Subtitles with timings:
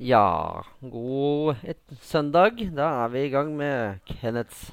[0.00, 1.58] Ja, god
[2.00, 2.56] søndag.
[2.72, 4.70] Da er vi i gang med Kenneths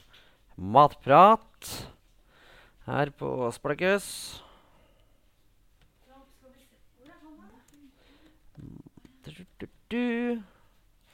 [0.55, 1.71] matprat
[2.86, 4.05] her på Sparkus.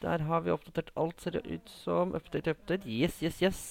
[0.03, 2.13] Der har vi oppdatert alt, ser det ut som.
[2.13, 2.85] Update, update.
[2.85, 3.63] Yes, yes, yes.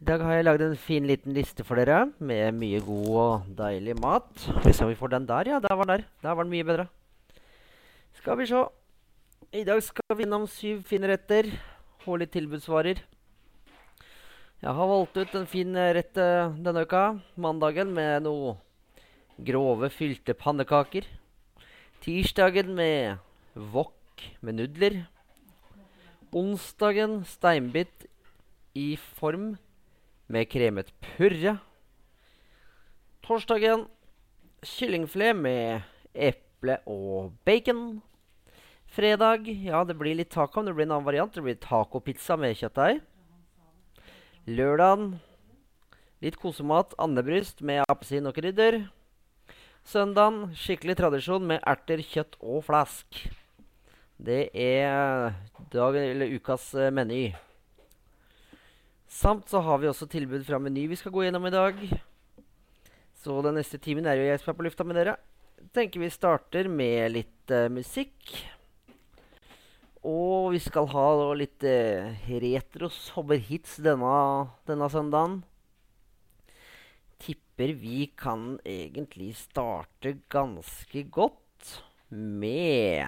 [0.00, 3.54] I dag har jeg lagd en fin liten liste for dere med mye god og
[3.54, 4.34] deilig mat.
[4.34, 5.62] Skal vi se om vi får den der, ja.
[5.62, 6.06] Der var den der.
[6.26, 6.90] Der var den mye bedre.
[8.18, 8.66] Skal vi se.
[9.50, 11.48] I dag skal vi innom syv fine retter
[12.20, 13.00] litt tilbudsvarer.
[14.62, 18.52] Jeg har valgt ut en fin rett eh, denne uka, mandagen, med noe
[19.42, 21.08] grove, fylte pannekaker.
[21.98, 23.18] Tirsdagen med
[23.74, 25.00] wok med nudler.
[26.30, 28.06] Onsdagen steinbit
[28.78, 29.56] i form
[30.30, 31.56] med kremet purre.
[33.26, 33.88] Torsdagen
[34.62, 35.82] kyllingfilet med
[36.14, 37.98] eple og bacon.
[38.90, 41.34] Fredag ja, det blir litt taco, men det blir en annen variant.
[41.34, 43.02] Det blir tacopizza med kjøttdeig.
[44.50, 45.12] Lørdagen
[46.20, 48.82] litt kosemat, andebryst med appelsin og krydder.
[49.86, 53.22] Søndagen skikkelig tradisjon med erter, kjøtt og flask.
[54.20, 55.32] Det er
[55.72, 57.30] dag, eller ukas eh, meny.
[59.10, 61.80] Samt så har vi også tilbud fra Meny vi skal gå gjennom i dag.
[63.18, 65.16] Så den neste timen er jo jeg som er på lufta med dere.
[65.74, 68.36] Tenker vi starter med litt uh, musikk.
[70.00, 71.06] Og vi skal ha
[71.36, 75.42] litt eh, retro sommerhits denne, denne søndagen.
[77.20, 81.36] Tipper vi kan egentlig starte ganske godt
[82.08, 83.04] med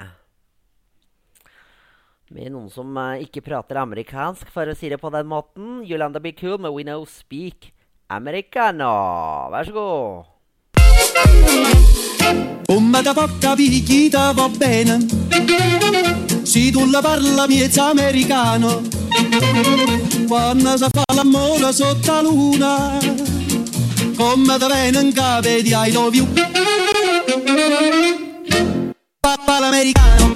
[2.33, 5.81] Med noen som eh, ikke prater amerikansk, for å si det på den måten.
[5.89, 7.73] Yolanda Be Cool med We Know Speak
[8.13, 9.49] Americano.
[9.53, 10.29] Vær så god.
[12.69, 15.01] Come da porta picchita va bene
[16.53, 18.83] Se tu la parla miezza americano.
[20.29, 22.99] Quando si fa l'amore sotto la luna
[24.15, 26.27] Come da bene in capo di I love you
[29.19, 30.32] Papà l'americano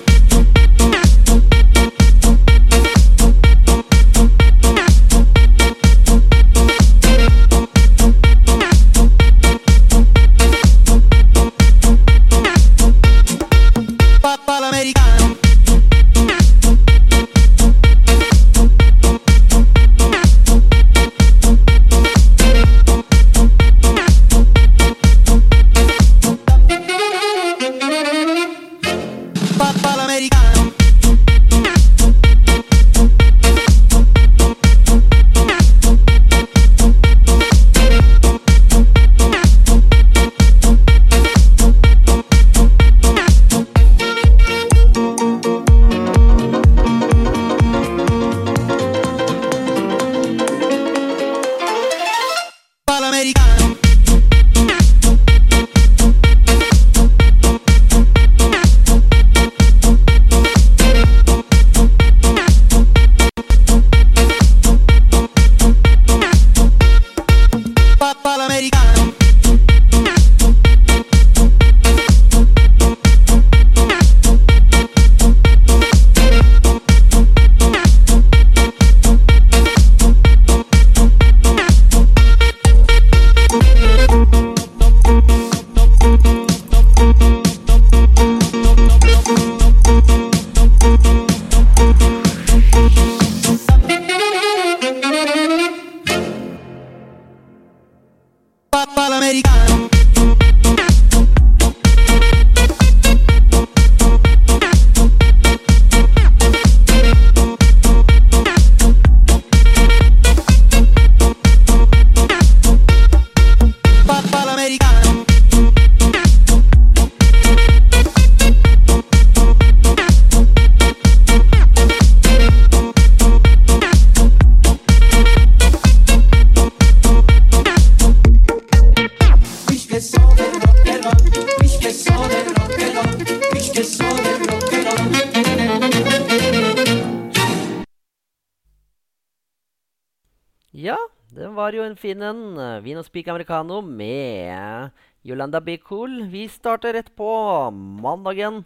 [143.27, 144.91] Speak Americano med
[145.25, 146.28] Yolanda Be Cool.
[146.31, 147.27] Vi starter rett på
[147.75, 148.61] mandagen,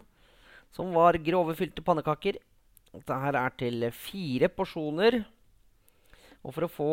[0.69, 2.37] som var grove fylte pannekaker.
[2.93, 5.17] Dette er til fire porsjoner.
[6.45, 6.91] Og for å få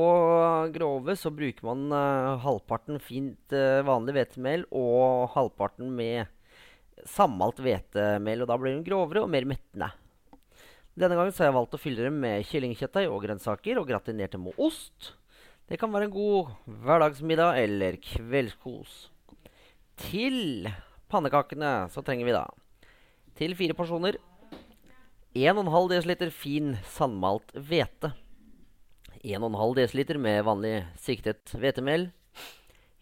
[0.72, 6.24] grove så bruker man uh, halvparten fint uh, vanlig hvetemel og halvparten med
[7.04, 9.92] sammalt hvetemel, og da blir den grovere og mer mettende.
[10.96, 14.40] Denne gangen så har jeg valgt å fylle dem med kyllingkjøttdeig og grønnsaker og gratinerte
[14.40, 15.18] med ost.
[15.68, 19.10] Det kan være en god hverdagsmiddag eller kveldskos.
[20.00, 20.64] Til
[21.12, 22.46] pannekakene så trenger vi da
[23.36, 24.16] til fire porsjoner
[25.36, 28.14] 1,5 dl fin sandmalt hvete.
[29.20, 32.08] 1,5 dl med vanlig siktet hvetemel.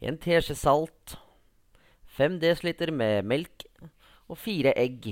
[0.02, 1.14] 1 teskje salt.
[2.18, 3.62] 5 dl med melk
[4.26, 5.06] og 4 egg.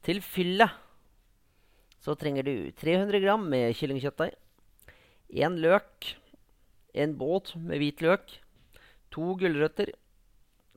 [0.00, 0.72] Til fyllet
[2.00, 4.32] så trenger du 300 gram med kyllingkjøttdeig,
[5.28, 6.14] 1 løk,
[6.98, 8.34] en båt med hvit løk,
[9.14, 9.92] to gulrøtter,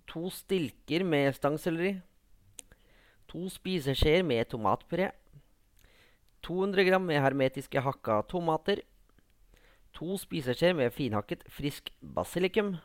[0.09, 1.95] to stilker med stangselleri,
[3.31, 5.11] to spiseskjeer med tomatpuré,
[6.45, 8.81] 200 gram med hermetiske hakka tomater,
[9.93, 12.77] to spiseskjeer med finhakket frisk basilikum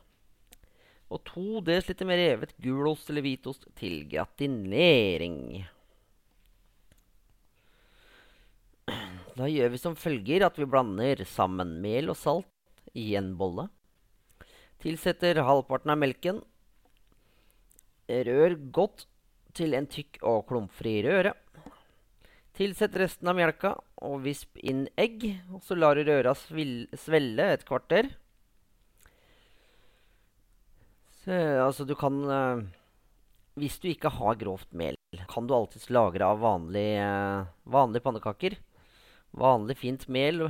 [1.07, 5.65] og to dl med revet gulost eller hvitost til gratinering.
[9.37, 12.51] Da gjør vi som følger at vi blander sammen mel og salt
[12.97, 13.69] i en bolle.
[14.83, 16.41] Tilsetter halvparten av melken.
[18.07, 19.07] Rør godt
[19.57, 21.33] til en tykk og klumpfri røre.
[22.57, 23.75] Tilsett resten av melka
[24.07, 25.27] og visp inn egg.
[25.53, 28.09] Og så lar du røra svelle et kvarter.
[31.25, 31.35] Så,
[31.65, 32.63] altså, du kan uh,
[33.59, 34.95] Hvis du ikke har grovt mel,
[35.27, 38.57] kan du alltids lagre av vanlige, uh, vanlige pannekaker.
[39.37, 40.47] Vanlig fint mel.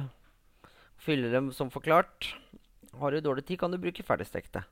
[1.02, 2.32] Fyller dem som forklart.
[2.96, 4.64] Har du dårlig tid, kan du bruke ferdigstekte.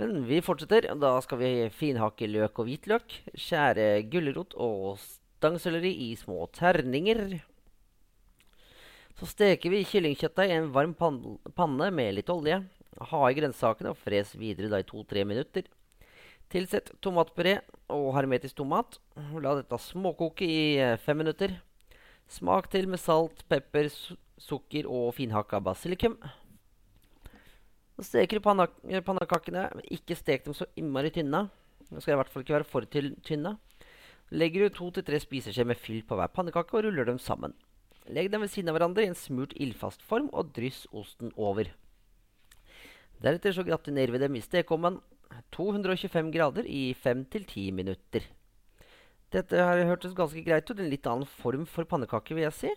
[0.00, 0.88] Men vi fortsetter.
[0.98, 3.18] Da skal vi finhakke løk og hvitløk.
[3.36, 7.42] Skjære gulrot og stangselleri i små terninger.
[9.20, 12.62] Så steker vi kyllingkjøttet i en varm panne med litt olje.
[13.12, 15.68] Ha i grønnsakene og fres videre i to-tre minutter.
[16.52, 17.58] Tilsett tomatpuré
[17.92, 18.98] og hermetisk tomat.
[19.40, 21.54] La dette småkoke i fem minutter.
[22.32, 23.88] Smak til med salt, pepper,
[24.42, 26.16] sukker og finhakka basilikum.
[27.96, 29.68] Så steker du pannekakene.
[29.94, 31.46] Ikke stek dem så innmari tynne.
[31.88, 33.56] De skal i hvert fall ikke være for tynne.
[34.32, 37.52] Legger du to til tre spiseskjeer med fyll på hver pannekake og ruller dem sammen.
[38.08, 41.68] Legg dem ved siden av hverandre i en smurt ildfast form og dryss osten over.
[43.22, 44.98] Deretter så gratinerer vi dem i stekeovnen
[45.54, 48.24] 225 grader i 5-10 minutter.
[49.32, 50.80] Dette her hørtes ganske greit ut.
[50.80, 52.72] En litt annen form for pannekake, vil jeg si.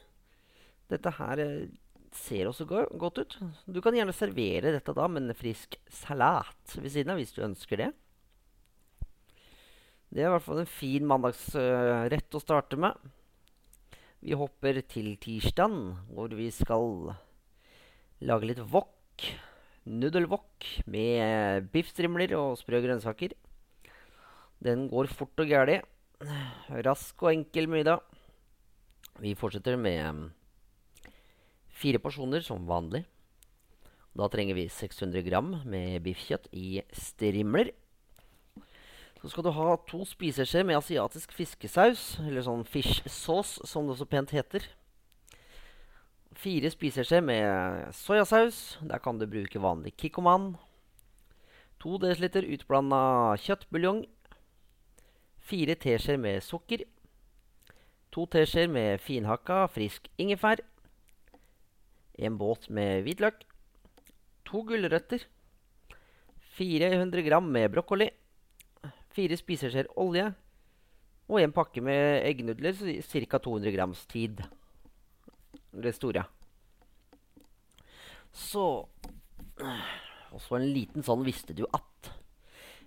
[0.92, 1.68] Dette her eh,
[2.16, 3.38] ser også go godt ut.
[3.68, 7.44] Du kan gjerne servere dette da med en frisk salat ved siden av, hvis du
[7.46, 7.92] ønsker det.
[10.16, 12.96] Det er i hvert fall en fin mandagsrett uh, å starte med.
[14.24, 15.74] Vi hopper til tirsdag,
[16.16, 17.12] hvor vi skal
[18.26, 19.26] lage litt wok.
[19.86, 23.36] Nudelwok med biffstrimler og sprø grønnsaker.
[24.66, 25.78] Den går fort og gæli.
[26.88, 28.02] Rask og enkel middag.
[29.22, 30.32] Vi fortsetter med
[31.86, 33.04] fire porsjoner som vanlig.
[34.18, 37.70] Da trenger vi 600 gram med biffkjøtt i strimler.
[39.22, 44.00] Så skal du ha to spiseskjeer med asiatisk fiskesaus, eller sånn fish sauce, som det
[44.00, 44.66] så pent heter.
[46.36, 48.78] Fire spiseskjeer med soyasaus.
[48.82, 50.56] Der kan du bruke vanlig kikkoman.
[51.82, 54.06] To dl utblanda kjøttbuljong
[55.46, 56.82] Fire teskjeer med sukker.
[58.16, 60.64] To teskjeer med finhakka frisk ingefær.
[62.18, 63.44] En båt med hvitløk.
[64.48, 65.26] To gulrøtter.
[66.56, 68.08] 400 gram med brokkoli.
[69.16, 70.30] Fire spiseskjeer olje.
[71.26, 73.40] Og en pakke med eggnudler, ca.
[73.40, 74.44] 200 grams tid.
[75.74, 76.24] Det store.
[78.36, 78.86] Så
[80.36, 82.10] Og så en liten sånn visste du at.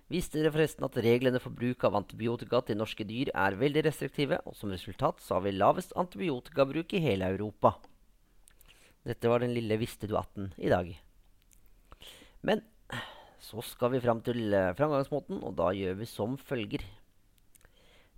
[0.09, 4.39] Visste dere forresten at reglene for bruk av antibiotika til norske dyr er veldig restriktive,
[4.45, 7.75] og som resultat så har vi lavest antibiotikabruk i hele Europa?
[9.07, 10.91] Dette var den lille visste du 18 i dag.
[12.45, 12.63] Men
[13.39, 16.83] så skal vi fram til uh, framgangsmåten, og da gjør vi som følger.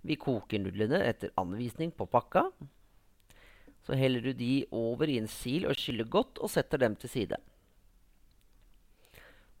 [0.02, 2.48] Vi koker nudlene etter anvisning på pakka.
[3.86, 7.10] Så heller du de over i en sil og skyller godt, og setter dem til
[7.10, 7.38] side.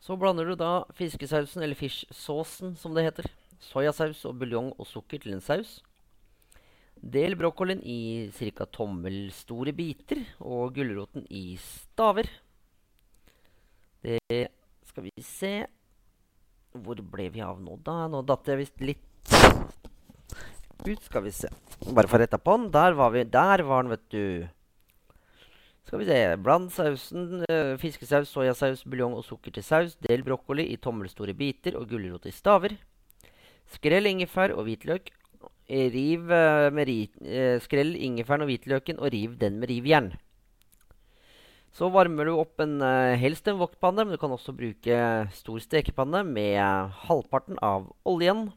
[0.02, 3.30] Så blander du da fiskesausen, eller fishsausen som det heter,
[3.62, 5.78] soyasaus og buljong og sukker til en saus.
[7.02, 8.66] Del brokkolien i ca.
[8.70, 12.28] tommelstore biter og gulroten i staver.
[14.02, 14.46] Det
[14.86, 15.52] skal vi se
[16.72, 18.06] Hvor ble vi av nå, da?
[18.10, 19.02] Nå datt jeg visst litt
[20.86, 21.02] ut.
[21.02, 21.50] Skal vi se.
[21.90, 22.70] Bare få retta på den.
[22.74, 23.24] Der var vi.
[23.24, 24.48] Der var den, vet du.
[25.86, 26.20] Skal vi se.
[26.42, 29.98] Bland sausen, øh, fiskesaus, soyasaus, buljong og sukker til saus.
[30.06, 32.78] Del brokkoli i tommelstore biter og gulrot i staver.
[33.74, 35.12] Skrell ingefær og hvitløk.
[35.70, 40.10] Riv eh, med ri, eh, Skrell ingefæren og hvitløken og riv den med rivjern.
[41.72, 44.98] Så varmer du opp en eh, helst en wokpanne, men du kan også bruke
[45.32, 46.58] stor stekepanne med
[47.06, 48.50] halvparten av oljen.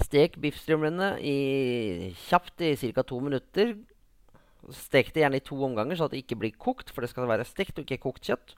[0.00, 1.12] Stek biffstrimlene
[2.16, 3.04] kjapt i ca.
[3.04, 3.76] to minutter.
[4.72, 7.44] Stek det gjerne i to omganger, så det ikke blir kokt, for det skal være
[7.44, 8.56] stekt og ikke kokt kjøtt.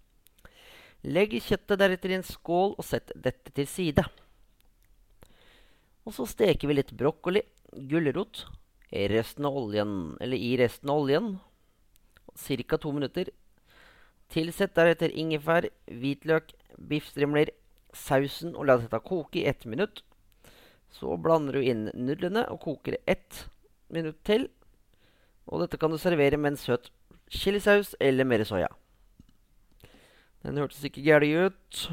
[1.03, 4.07] Legg kjøttet deretter i en skål og sett dette til side.
[6.03, 7.45] Og så steker vi litt brokkoli,
[7.91, 8.47] gulrot,
[8.93, 11.29] i resten av oljen, eller i resten av oljen,
[12.37, 12.79] ca.
[12.79, 13.31] to minutter.
[14.33, 17.53] Tilsett deretter ingefær, hvitløk, biffstrimler,
[17.93, 20.03] sausen og la dette koke i ett minutt.
[20.93, 23.47] Så blander du inn nudlene og koker ett
[23.93, 24.49] minutt til.
[25.49, 26.91] Og dette kan du servere med en søt
[27.33, 28.69] chilisaus eller mer soya.
[30.43, 31.85] Den hørtes ikke gæren ut.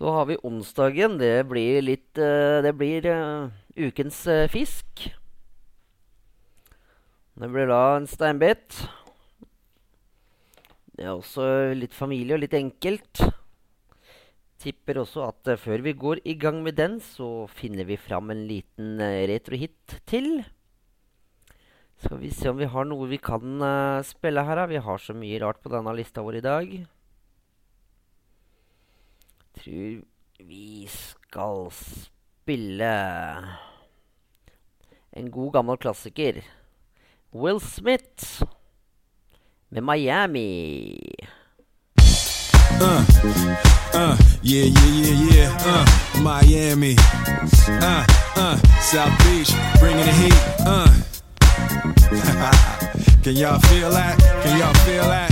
[0.00, 1.18] Så har vi onsdagen.
[1.20, 5.02] Det blir litt eh, Det blir eh, ukens eh, fisk.
[7.36, 8.78] Det blir da en steinbit.
[10.96, 11.44] Det er også
[11.76, 13.20] litt familie og litt enkelt.
[14.60, 18.40] Tipper også at før vi går i gang med den, så finner vi fram en
[18.48, 20.30] liten retrohit til.
[22.00, 23.60] Skal vi se om vi har noe vi kan
[24.08, 24.66] spille her, da.
[24.68, 26.74] Vi har så mye rart på denne lista vår i dag.
[29.58, 30.00] Tror
[30.38, 32.94] vi skal spille
[35.12, 36.42] en god gammel klassiker.
[37.32, 38.42] Will Smith
[39.70, 40.98] med Miami.
[42.80, 43.04] Uh,
[43.94, 45.50] uh, yeah, yeah, yeah, yeah.
[45.66, 45.84] Uh,
[46.22, 46.96] Miami.
[47.68, 48.04] Uh,
[48.36, 50.34] uh, South Beach, bringing the heat.
[50.66, 50.88] Uh.
[53.22, 54.18] Can y'all feel that?
[54.42, 55.30] Can y'all feel that?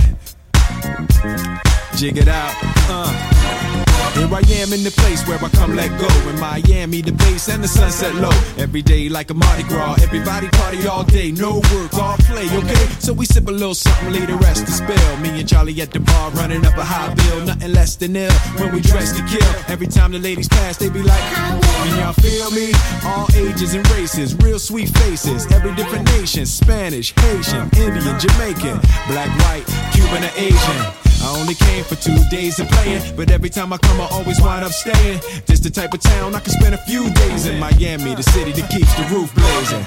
[1.97, 2.53] Jig it out.
[2.87, 3.85] Uh.
[4.15, 6.07] Here I am in the place where I come let go.
[6.29, 8.33] In Miami, the base and the sunset low.
[8.57, 10.01] Every day like a Mardi Gras.
[10.01, 11.31] Everybody party all day.
[11.31, 12.85] No work, all play, okay?
[12.99, 15.17] So we sip a little something, leave the rest to spill.
[15.17, 17.45] Me and Charlie at the bar running up a high bill.
[17.45, 19.55] Nothing less than ill when we dress to kill.
[19.67, 22.71] Every time the ladies pass, they be like, Can y'all feel me?
[23.05, 25.51] All ages and races, real sweet faces.
[25.51, 31.09] Every different nation Spanish, Haitian, Indian, Jamaican, black, white, Cuban, or Asian.
[31.21, 34.65] I only came for two days of playing, but every time I I always wind
[34.65, 35.19] up staying.
[35.45, 38.51] This the type of town I can spend a few days in Miami, the city
[38.51, 39.85] that keeps the roof blazing.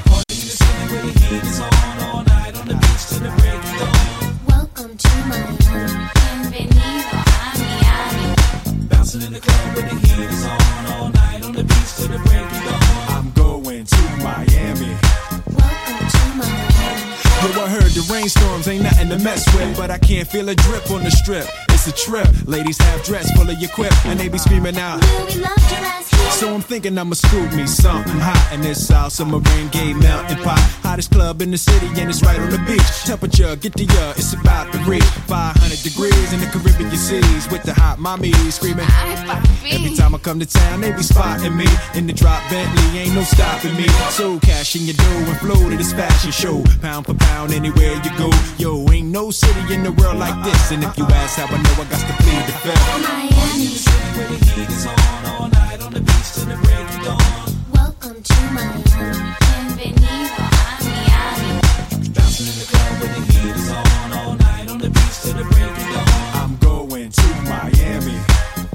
[4.47, 5.53] Welcome to Miami.
[6.51, 7.23] Bienvenido
[12.03, 12.63] a Miami.
[13.09, 14.97] I'm going to Miami.
[15.47, 17.03] Welcome to Miami.
[17.43, 20.55] Yo, I heard the rainstorms ain't nothing to mess with, but I can't feel a
[20.55, 21.47] drip on the strip.
[21.85, 22.29] It's a trip.
[22.47, 25.03] Ladies have dress full of your quip, and they be screaming out.
[25.03, 26.31] Will we love your ass here?
[26.31, 30.39] So I'm thinking I'ma scoop me something hot in this South Summer rain gay melting
[30.39, 30.61] pot.
[30.83, 32.87] Hottest club in the city and it's right on the beach.
[33.05, 37.63] Temperature, get the uh, it's about to reach 500 degrees in the Caribbean seas with
[37.65, 38.87] the hot mommy screaming.
[39.71, 43.15] Every time I come to town, they be spotting me in the drop Bentley, ain't
[43.15, 43.89] no stopping me.
[44.11, 47.95] So cash in your dough and flow to this fashion show, pound for pound anywhere
[48.03, 48.31] you go.
[48.59, 50.71] Yo, ain't no city in the world like this.
[50.71, 52.85] And if you ask how I know, I got to plead the fifth.
[53.03, 53.71] Miami.
[54.17, 57.19] Where the heat is on all night on the beach till the break of dawn.
[57.73, 58.83] Welcome to Miami.
[58.93, 59.93] Miami.
[62.43, 65.45] In the club where the heat is on all night on the beach till the
[65.45, 66.09] break of dawn.
[66.41, 68.19] I'm going to Miami.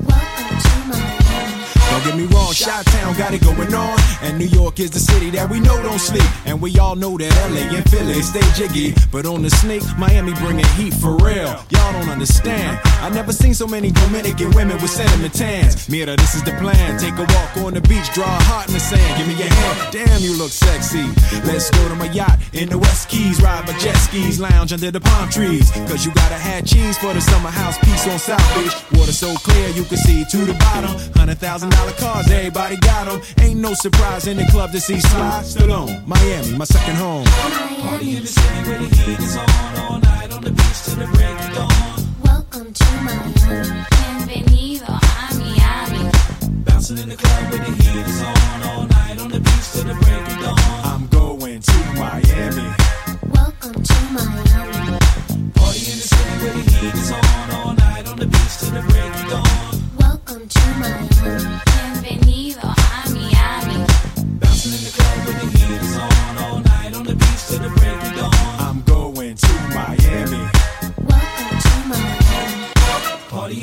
[0.02, 1.66] Welcome to Miami.
[1.90, 3.98] Don't get me wrong Chi Town got it going on.
[4.22, 6.28] And New York is the city that we know don't sleep.
[6.46, 8.94] And we all know that LA and Philly stay jiggy.
[9.12, 11.54] But on the sneak, Miami bringing heat for real.
[11.70, 12.80] Y'all don't understand.
[13.02, 15.90] I never seen so many Dominican women with sentiment tans.
[15.90, 17.00] Mira, this is the plan.
[17.00, 19.18] Take a walk on the beach, draw a heart in the sand.
[19.18, 19.92] Give me your hand.
[19.92, 21.06] Damn, you look sexy.
[21.46, 23.42] Let's go to my yacht in the West Keys.
[23.42, 25.72] Ride my jet skis, lounge under the palm trees.
[25.90, 28.74] Cause you gotta have cheese for the summer house piece on South Beach.
[28.98, 30.92] Water so clear you can see to the bottom.
[31.14, 33.22] Hundred thousand dollar cars, everybody got him.
[33.44, 36.06] Ain't no surprise in the club to see Sly Stallone.
[36.08, 37.26] Miami, my second home.
[37.26, 39.50] Party in the city where the heat is on.
[39.80, 41.72] All night on the beach till the break of dawn.
[42.24, 43.34] Welcome to Miami.
[43.94, 46.12] Bienvenido a Miami.
[46.66, 48.64] Bouncing in the club where the heat is on.
[48.70, 50.60] All night on the beach till the break of dawn.
[50.92, 52.68] I'm going to Miami.
[53.34, 55.00] Welcome to Miami.
[55.58, 57.52] Party in the city where the heat is on.
[57.52, 59.48] All night on the beach till the break of dawn.
[59.98, 61.77] Welcome to Miami.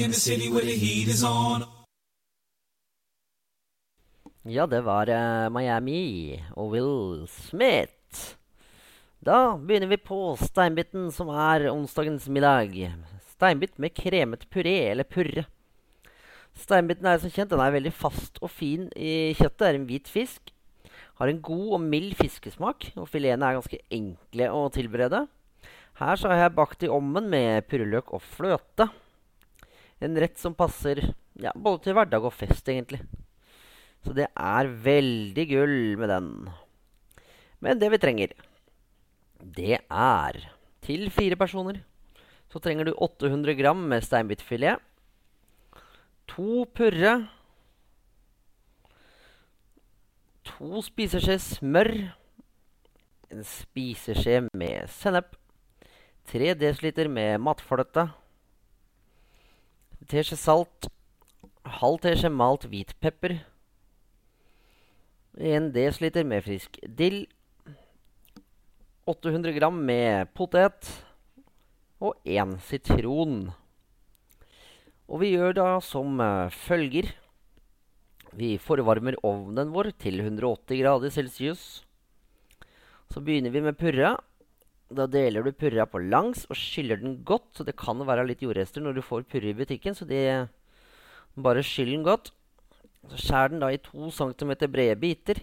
[0.04, 1.64] In the city where the heat is on.
[4.42, 8.36] Ja, det var uh, Miami og Will Smith.
[9.24, 12.74] Da begynner vi på steinbiten, som er onsdagens middag.
[13.32, 15.46] Steinbit med kremet puré, eller purre.
[16.52, 19.64] Steinbiten er som kjent den er veldig fast og fin i kjøttet.
[19.70, 20.52] Er en hvit fisk.
[21.16, 25.24] Har en god og mild fiskesmak, og filetene er ganske enkle å tilberede.
[26.02, 28.90] Her så har jeg bakt i ovnen med purreløk og fløte.
[30.02, 31.00] En rett som passer
[31.40, 33.02] ja, både til hverdag og fest, egentlig.
[34.04, 36.30] Så det er veldig gull med den.
[37.64, 38.34] Men det vi trenger,
[39.40, 40.44] det er
[40.84, 41.78] Til fire personer
[42.52, 44.78] så trenger du 800 gram med steinbitfilet.
[46.30, 47.14] To purre.
[50.46, 51.90] To spiseskje smør.
[53.32, 55.34] En spiseskje med sennep.
[56.30, 58.06] 3 dl med matfløte.
[60.04, 60.88] Teskje salt.
[61.64, 63.38] Halv teskje malt hvitpepper.
[65.40, 67.24] 1 dl med frisk dill.
[69.08, 70.90] 800 gram med potet.
[72.04, 73.54] Og én sitron.
[75.08, 77.08] Og vi gjør da som eh, følger.
[78.36, 81.84] Vi forvarmer ovnen vår til 180 grader celsius.
[83.08, 84.18] Så begynner vi med purra.
[84.92, 87.48] Da deler du purra på langs og skyller den godt.
[87.56, 90.48] Så det kan være litt jordrester når du får purre i butikken, så det
[91.34, 92.32] bare skyll den godt.
[93.10, 95.40] Så skjær den da i to centimeter brede biter.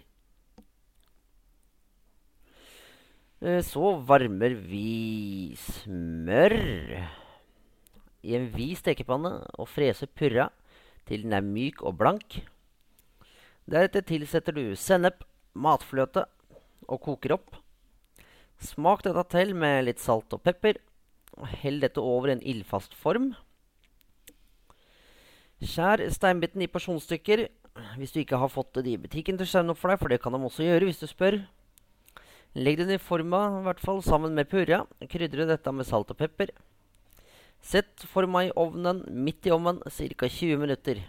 [3.41, 6.53] Eh, Så varmer vi smør
[8.21, 10.51] i en vid stekepanne og freser purra
[11.10, 12.41] til den er myk og blank.
[13.65, 15.24] Deretter tilsetter du sennep,
[15.57, 16.25] matfløte
[16.88, 17.61] og koker opp.
[18.62, 20.77] Smak dette til med litt salt og pepper.
[21.38, 23.32] og Hell dette over i en ildfast form.
[25.62, 27.48] Skjær steinbiten i porsjonsstykker
[27.98, 30.12] hvis du ikke har fått det i butikken til å skjære opp for deg, for
[30.12, 31.38] det kan de også gjøre hvis du spør.
[32.58, 34.82] Legg den i forma, i hvert fall, sammen med purra.
[35.08, 36.52] Krydre dette med salt og pepper.
[37.63, 40.28] Sett forma i ovnen midt i ovnen ca.
[40.28, 41.00] 20 minutter.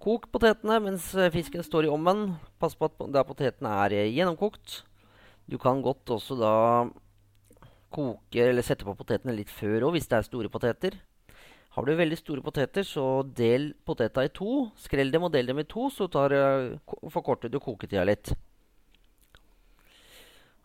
[0.00, 2.38] Kok potetene mens fisken står i ovnen.
[2.62, 4.82] Pass på at po- potetene er gjennomkokt.
[5.50, 6.54] Du kan godt også da
[7.94, 10.96] koke eller sette på potetene litt før òg, hvis det er store poteter.
[11.74, 14.68] Har du veldig store poteter, så del poteta i to.
[14.78, 16.76] Skrell dem og del dem i to, så tar, eh,
[17.10, 18.30] forkorter du koketida litt.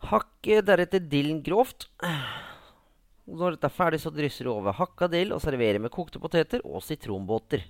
[0.06, 1.88] Hakk deretter dillen grovt.
[3.30, 6.62] Når dette er ferdig, så drysser du over hakka dill og serverer med kokte poteter
[6.64, 7.66] og sitronbåter.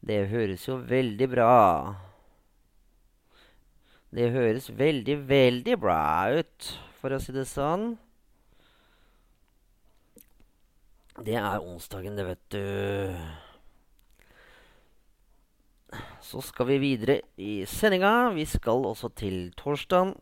[0.00, 1.50] Det høres jo veldig bra
[4.10, 6.00] Det høres veldig, veldig bra
[6.34, 7.92] ut, for å si det sånn.
[11.20, 12.64] Det er onsdagen, det, vet du.
[16.26, 18.30] Så skal vi videre i sendinga.
[18.34, 20.16] Vi skal også til torsdagen.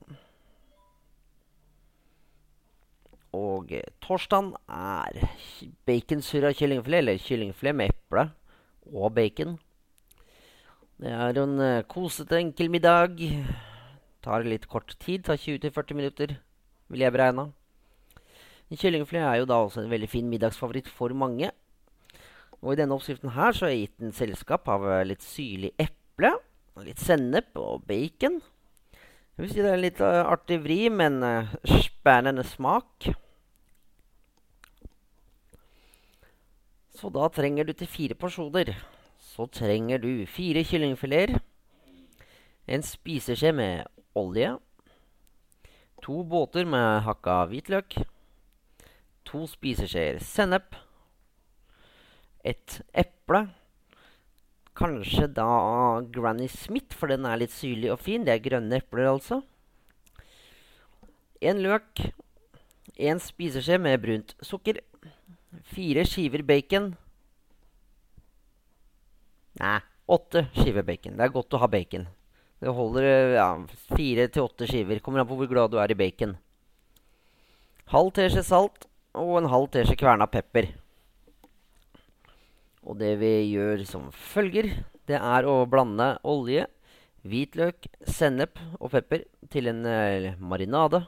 [3.37, 5.17] Og eh, torsdagen er
[5.89, 8.27] baconsurra kyllingfilet, eller kyllingfilet med eple
[8.93, 9.57] og bacon.
[10.99, 13.21] Det er en eh, kosete, enkel middag.
[14.29, 16.35] Tar litt kort tid, tar 20-40 minutter,
[16.93, 17.47] vil jeg beregne.
[18.69, 21.49] Kyllingfilet er jo da også en veldig fin middagsfavoritt for mange.
[22.61, 25.73] Og i denne oppskriften her så er jeg gitt en selskap av eh, litt syrlig
[25.81, 26.35] eple,
[26.85, 28.37] litt sennep og bacon.
[29.39, 31.57] Jeg vil si det er en litt eh, artig vri, men eh,
[31.89, 33.09] spennende smak.
[37.01, 38.77] Så da trenger du til fire porsjoner.
[39.25, 41.39] Så trenger du fire kyllingfileter,
[42.69, 44.55] en spiseskje med olje,
[46.05, 47.99] to båter med hakka hvitløk,
[49.29, 50.77] to spiseskjeer sennep,
[52.47, 53.49] et eple,
[54.79, 55.49] kanskje da
[56.15, 58.25] Granny Smith, for den er litt syrlig og fin.
[58.25, 59.43] Det er grønne epler, altså.
[61.43, 62.05] En løk,
[62.97, 64.81] en spiseskje med brunt sukker,
[65.75, 66.93] fire skiver bacon.
[69.59, 71.19] Nei, åtte skiver bacon.
[71.19, 72.07] Det er godt å ha bacon.
[72.59, 73.49] Det holder eh, ja,
[73.95, 74.99] fire til åtte skiver.
[75.03, 76.35] Kommer an på hvor glad du er i bacon.
[77.93, 80.73] Halv teskje salt og en halv teskje kverna pepper.
[82.89, 84.73] Og det vi gjør som følger,
[85.09, 86.67] det er å blande olje,
[87.29, 91.05] hvitløk, sennep og pepper til en eh, marinade.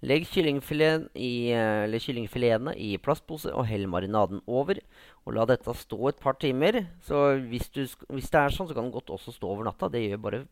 [0.00, 4.80] Legg kyllingfileten i, eh, eller kyllingfiletene i plastpose og hell marinaden over.
[5.26, 6.86] Og la dette stå et par timer.
[7.04, 9.90] Så hvis, du, hvis det er sånn, så kan den godt også stå over natta.
[9.92, 10.42] Det gjør bare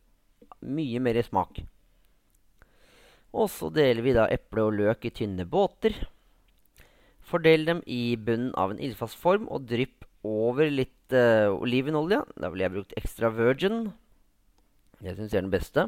[0.61, 1.63] mye mer smak.
[3.33, 5.97] Og så deler vi da eple og løk i tynne båter.
[7.29, 12.23] Fordel dem i bunnen av en ildfast form og drypp over litt uh, olivenolje.
[12.37, 13.91] Da ville jeg brukt extra virgin.
[14.99, 15.85] Det syns jeg er den beste.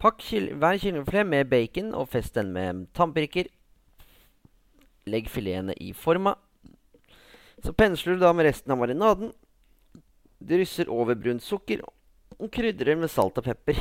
[0.00, 3.50] Pakk hver kyllingfilet med bacon og fest den med tannpirker.
[5.10, 6.38] Legg filetene i forma.
[7.60, 9.34] Så pensler du da med resten av marinaden.
[10.40, 13.76] Drysser over brunt sukker og krydrer med salt og pepper.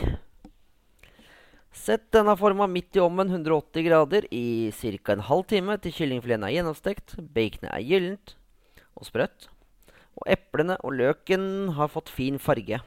[1.72, 5.14] Sett denne forma midt i ovnen 180 grader i ca.
[5.14, 8.36] en halv time til kyllingfileten er gjennomstekt, baconet er gyllent
[8.98, 9.48] og sprøtt,
[10.20, 12.82] og eplene og løken har fått fin farge.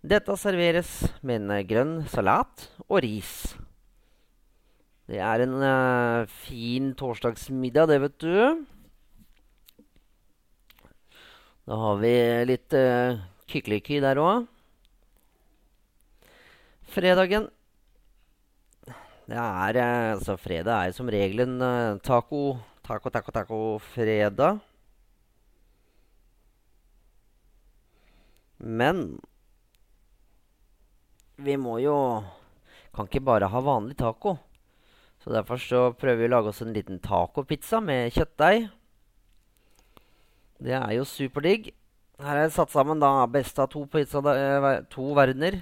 [0.00, 0.88] Dette serveres
[1.20, 3.52] med en eh, grønn salat og ris.
[5.10, 8.64] Det er en uh, fin torsdagsmiddag, det, vet du.
[11.68, 12.14] Da har vi
[12.48, 14.48] litt uh, kykkeliky der òg.
[16.90, 17.50] Fredagen
[19.28, 24.62] Det er uh, Altså, fredag er som regel en uh, taco, taco, taco, taco-fredag.
[28.64, 29.20] Men
[31.44, 31.96] vi må jo
[32.94, 34.34] Kan ikke bare ha vanlig taco.
[35.22, 38.64] Så derfor så prøver vi å lage oss en liten tacopizza med kjøttdeig.
[40.58, 41.68] Det er jo superdigg.
[42.18, 45.60] Her har jeg satt sammen da beste av to, eh, to verdener.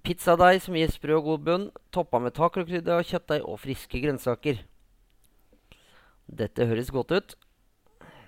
[0.00, 4.62] Pizzadeig som gir sprø og god bunn, toppa med tacokrydder, kjøttdeig og friske grønnsaker.
[6.32, 7.34] Dette høres godt ut,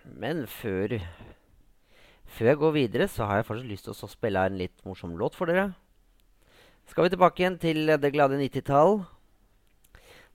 [0.04, 1.00] men før
[2.34, 5.12] Før jeg går videre, så har jeg faktisk lyst til å spille en litt morsom
[5.16, 5.68] låt for dere.
[6.90, 9.03] Skal vi tilbake igjen til det glade 90-tall.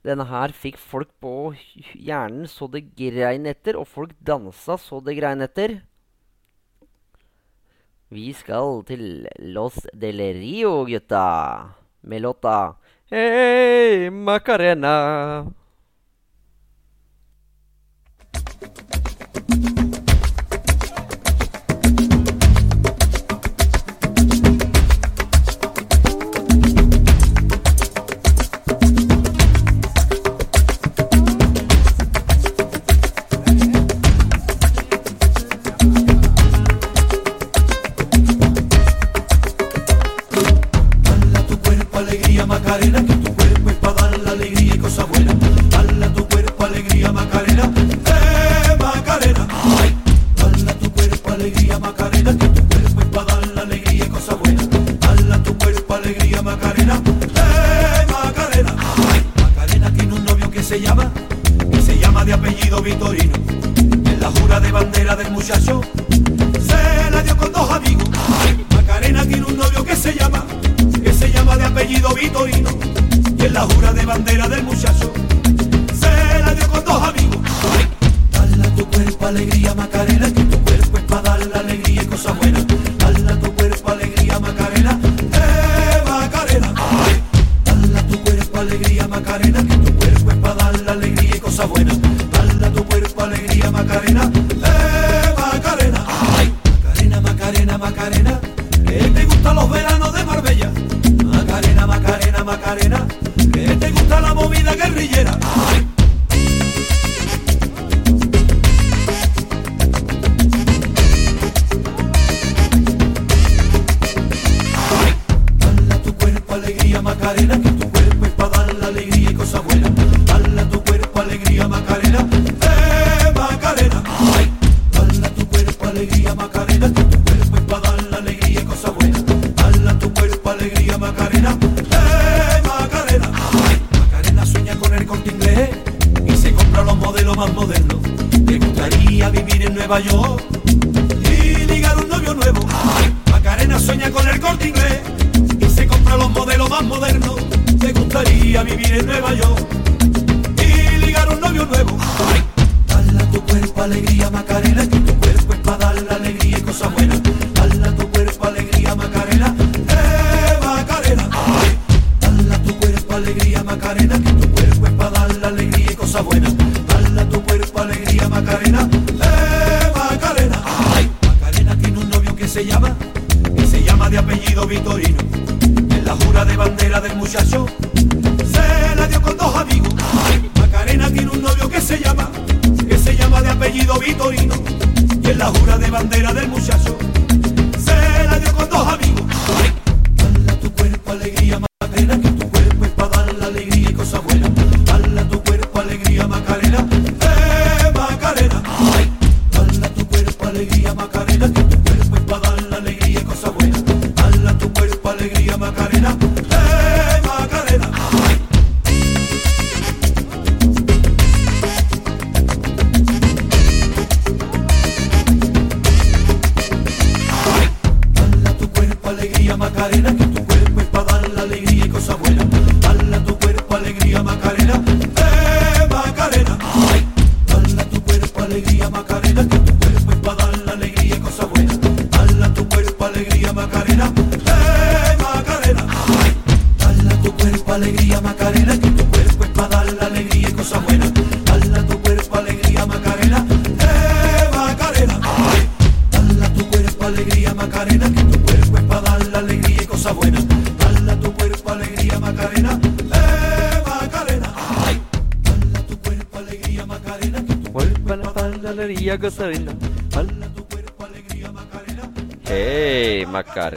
[0.07, 1.51] Denne her fikk folk på
[1.93, 5.81] hjernen så det grein etter, og folk dansa så det grein etter.
[8.09, 11.75] Vi skal til Los del Rio, gutta.
[12.01, 12.75] Med låta
[13.11, 15.51] Hei, Macarena.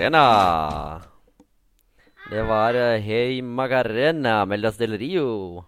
[0.02, 1.00] Macarena.
[2.30, 5.62] Det var eh, Hei Macarena med Las Del Rio.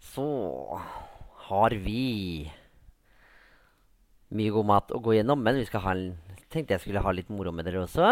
[0.00, 0.26] Så
[1.46, 2.50] har vi
[4.34, 6.18] mye god mat å gå gjennom, men vi skal ha en,
[6.50, 8.10] tenkte jeg skulle ha litt moro med dere også.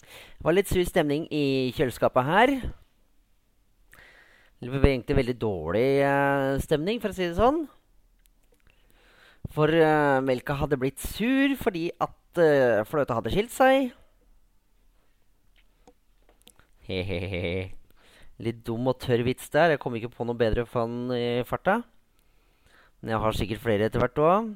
[0.00, 2.54] Det var litt sur stemning i kjøleskapet her.
[4.56, 7.66] Det var egentlig veldig dårlig eh, stemning, for å si det sånn.
[9.54, 13.92] For uh, melka hadde blitt sur fordi at uh, fløta hadde skilt seg.
[16.88, 17.70] Hehehe.
[18.42, 19.76] Litt dum og tørr vits der.
[19.76, 21.78] Jeg kom ikke på noe bedre han i farta.
[22.98, 24.50] Men jeg har sikkert flere etter hvert òg.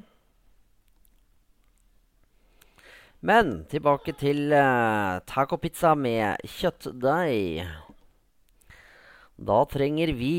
[3.23, 7.63] Men tilbake til uh, tacopizza med kjøttdeig.
[9.39, 10.35] Da trenger vi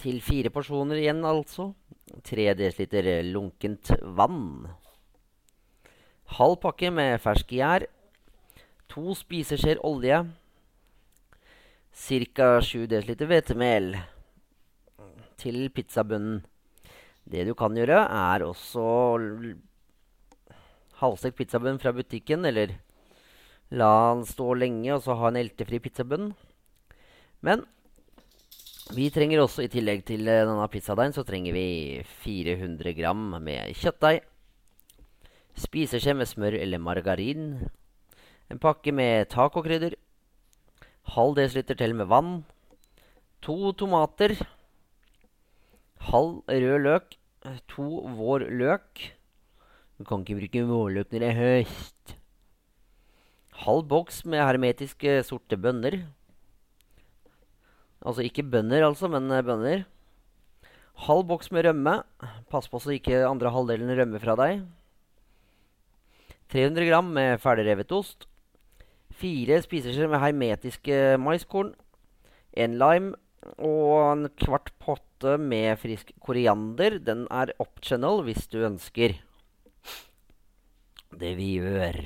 [0.00, 1.72] til fire porsjoner igjen, altså.
[2.24, 4.68] 3 dl lunkent vann.
[6.38, 7.86] Halv pakke med fersk gjær.
[8.92, 10.24] To spiseskjeer olje.
[11.94, 12.48] Ca.
[12.60, 13.94] 7 dl hvetemel
[15.40, 16.42] til pizzabunnen.
[17.24, 18.84] Det du kan gjøre, er også
[21.00, 22.76] halvstekt pizzabunn fra butikken, eller
[23.72, 26.34] la den stå lenge og så ha en eltefri pizzabunn.
[27.40, 27.64] Men
[28.92, 33.72] vi trenger også, i tillegg til eh, denne pizzadeigen, så trenger vi 400 gram med
[33.80, 34.20] kjøttdeig.
[35.56, 37.46] Spiseskje med smør eller margarin.
[38.52, 39.96] En pakke med tacokrydder.
[41.14, 42.44] Halv desiliter til med vann.
[43.46, 44.36] To tomater.
[46.10, 47.16] Halv rød løk.
[47.72, 49.14] To vår løk.
[49.94, 52.16] Du kan ikke bruke vårløk når det er høst.
[53.64, 56.00] Halv boks med hermetiske sorte bønner.
[58.04, 59.42] Altså ikke bønner, altså, men bønder.
[59.48, 59.84] bønner.
[61.06, 62.02] Halv boks med rømme.
[62.52, 64.62] Pass på så ikke andre halvdelen rømmer fra deg.
[66.52, 68.28] 300 gram med ferdigrevet ost.
[69.14, 71.72] Fire spiseskjeer med hermetiske maiskorn.
[72.54, 73.16] En lime
[73.58, 77.00] og en kvart potte med frisk koriander.
[77.02, 79.16] Den er optional hvis du ønsker.
[81.14, 81.98] Det vi gjør,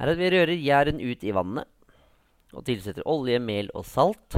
[0.00, 1.68] er at vi rører gjæren ut i vannet.
[2.56, 4.36] Og tilsetter olje, mel og salt.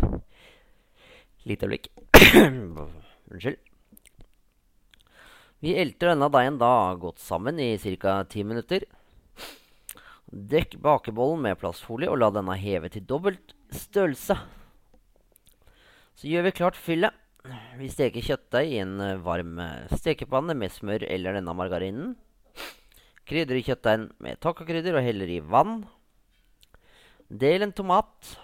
[1.48, 1.88] Lite øyeblikk.
[3.32, 3.58] Unnskyld.
[5.62, 8.22] Vi elter denne deigen da godt sammen i ca.
[8.26, 8.84] ti minutter.
[10.32, 14.38] Dekk bakebollen med plastfolie og la denne heve til dobbelt størrelse.
[16.14, 17.14] Så gjør vi klart fyllet.
[17.78, 22.12] Vi steker kjøttdeig i en eh, varm eh, stekepanne med smør eller denne margarinen.
[23.26, 25.80] Krydrer kjøttdeigen med tacokrydder og heller i vann.
[27.26, 28.36] Del en tomat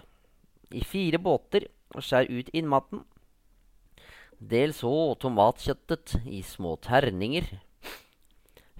[0.74, 3.04] i fire båter og skjær ut innmaten.
[4.38, 7.48] Del så tomatkjøttet i små terninger.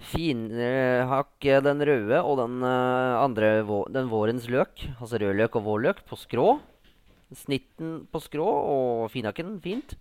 [0.09, 3.49] Finhakk den røde og den eh, andre
[3.91, 6.47] den vårens løk, altså rødløk og vårløk, på skrå.
[7.35, 9.97] Snitten på skrå og finhakken fint.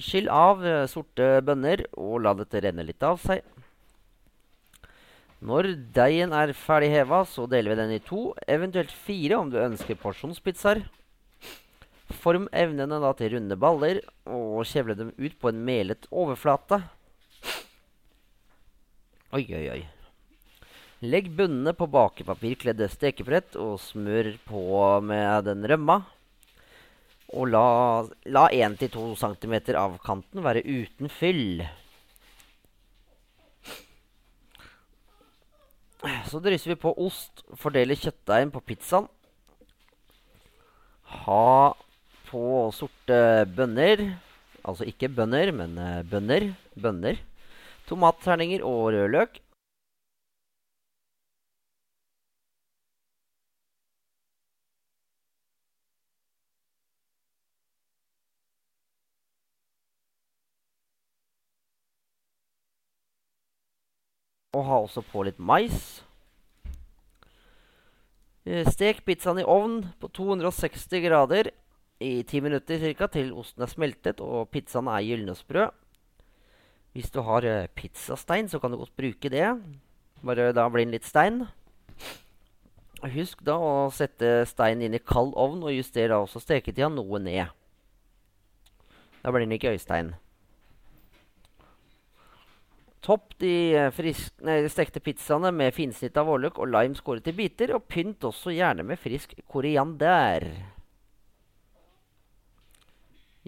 [0.00, 3.44] Skyll av eh, sorte bønner og la dette renne litt av seg.
[5.46, 9.60] Når deigen er ferdig heva, så deler vi den i to, eventuelt fire om du
[9.60, 10.80] ønsker porsjonspizzaer.
[12.14, 16.80] Form evnene da til runde baller, og kjevle dem ut på en melet overflate.
[19.34, 19.80] Oi, oi, oi.
[21.04, 24.60] Legg bunnene på bakepapirkledde stekebrett og smør på
[25.04, 25.98] med den rømma.
[27.36, 27.66] Og la,
[28.30, 31.66] la 1-2 cm av kanten være uten fyll.
[36.30, 39.10] Så drysser vi på ost, fordeler kjøttdeigen på pizzaen.
[41.26, 41.74] Ha
[42.28, 42.42] på
[42.74, 43.18] sorte
[43.56, 44.02] bønner.
[44.66, 46.52] Altså ikke bønner, men eh, bønner.
[46.74, 47.20] Bønner.
[47.86, 49.40] Tomatterninger og rødløk.
[64.56, 66.00] Og ha også på litt mais.
[68.46, 71.52] Eh, Stek pizzaen i ovn på 260 grader
[72.00, 75.68] i ti minutter cirka, til osten er smeltet og pizzaen er gylnesprø.
[76.96, 79.48] Hvis du har uh, pizzastein, så kan du godt bruke det.
[80.24, 81.44] Bare da blir den litt stein.
[83.04, 87.20] Husk da å sette steinen inn i kald ovn, og juster da også steketida noe
[87.20, 87.52] ned.
[89.20, 90.14] Da blir den ikke øystein.
[93.06, 97.36] Topp de eh, frisk, nei, stekte pizzaene med finsnitt av vårløk og lime skåret i
[97.36, 100.48] biter, og pynt også gjerne med frisk koriander.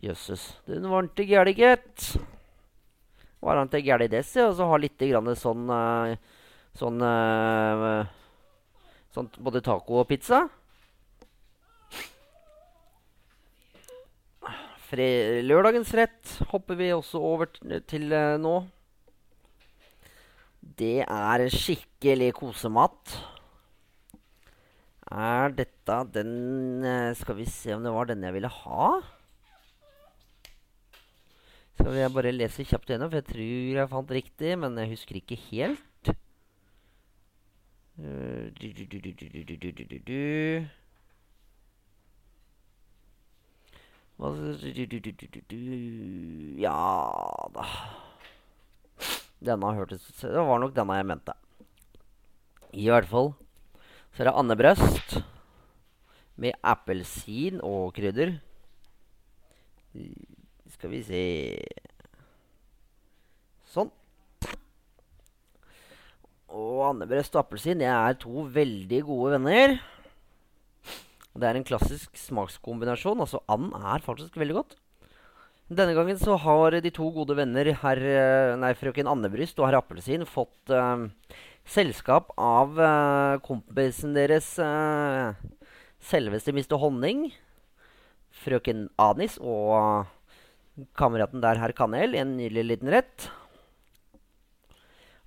[0.03, 0.45] Jøsses.
[0.69, 2.13] Den var ikke gæren, gitt.
[3.43, 6.15] Var han til gæren det, se, og så ha litt grann sånn eh,
[6.79, 7.03] Sånn
[9.15, 10.45] Sånn både taco og pizza.
[14.89, 15.09] Fre
[15.45, 17.51] lørdagens rett hopper vi også over
[17.91, 18.61] til eh, nå.
[20.79, 23.19] Det er skikkelig kosemat.
[25.09, 26.85] Er dette den
[27.17, 28.91] Skal vi se om det var den jeg ville ha?
[31.79, 35.21] Så jeg bare lese kjapt gjennom, for jeg tror jeg fant riktig, men jeg husker
[35.21, 36.11] ikke helt.
[37.99, 40.19] Uh, du, du, du, du, du, du, du, du, du.
[46.59, 46.75] ja
[47.55, 47.65] da
[49.39, 51.35] Denne hørtes ut Det var nok denne jeg mente.
[52.75, 53.33] I hvert fall.
[54.11, 55.19] Så er det andebrøst
[56.43, 58.37] med appelsin og krydder.
[60.79, 61.23] Skal vi se
[63.69, 63.89] Sånn.
[66.49, 69.75] Og andebrøst og appelsin det er to veldig gode venner.
[71.39, 73.21] Det er en klassisk smakskombinasjon.
[73.21, 74.79] Altså and er faktisk veldig godt.
[75.69, 79.83] Denne gangen så har de to gode venner herr eh, Nei, frøken Andebryst og herr
[79.83, 81.11] Appelsin fått uh,
[81.69, 85.37] selskap av uh, kompisen deres uh,
[86.01, 86.79] selveste Mr.
[86.81, 87.27] Honning.
[88.47, 90.09] Frøken Anis og
[90.99, 93.29] kameraten der herr Kanel i en nydelig liten rett.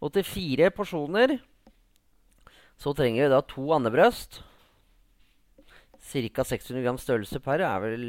[0.01, 1.37] Og til fire porsjoner
[2.81, 4.41] så trenger vi da to andebrøst.
[6.01, 6.43] Ca.
[6.43, 8.05] 600 gram størrelse per er vel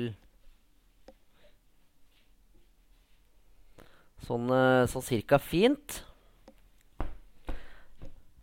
[4.25, 6.01] sånn, eh, sånn cirka fint.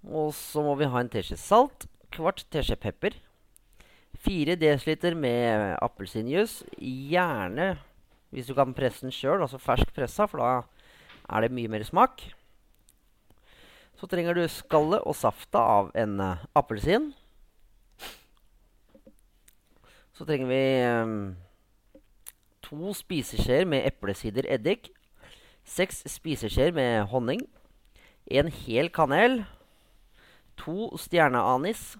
[0.05, 3.17] Og så må vi ha en teskje salt, kvart teskje pepper.
[4.19, 6.65] 4 dl med appelsinjuice.
[6.77, 7.77] Gjerne
[8.29, 10.49] hvis du kan presse den sjøl, altså fersk pressa, for da
[11.29, 12.21] er det mye mer smak.
[13.99, 17.11] Så trenger du skallet og safta av en uh, appelsin.
[20.15, 21.17] Så trenger vi um,
[22.63, 24.91] to spiseskjeer med eplesider eddik.
[25.67, 27.43] Seks spiseskjeer med honning.
[28.27, 29.43] En hel kanel.
[30.63, 31.97] To stjerneanis.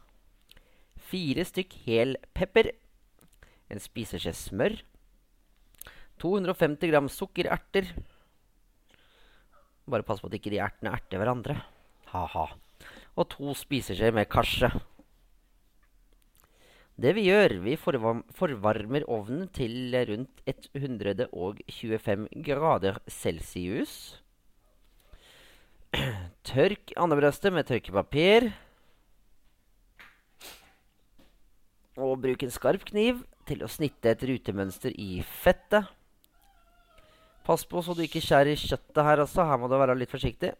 [1.09, 2.71] Fire stykk hel pepper.
[3.71, 4.79] En spiseskje smør.
[6.21, 7.89] 250 gram sukkererter.
[9.89, 11.57] Bare pass på at ikke de ertene erter hverandre.
[12.13, 12.45] Ha-ha.
[13.17, 14.69] Og to spiseskjeer med karse.
[16.99, 23.93] Det vi gjør, vi forvarmer ovnen til rundt 125 grader celsius.
[26.49, 28.49] Tørk andebrøstet med tørkepapir.
[31.99, 35.87] Og bruk en skarp kniv til å snitte et rutemønster i fettet.
[37.49, 39.41] Pass på så du ikke skjærer kjøttet her også.
[39.41, 40.51] Her må du være litt forsiktig.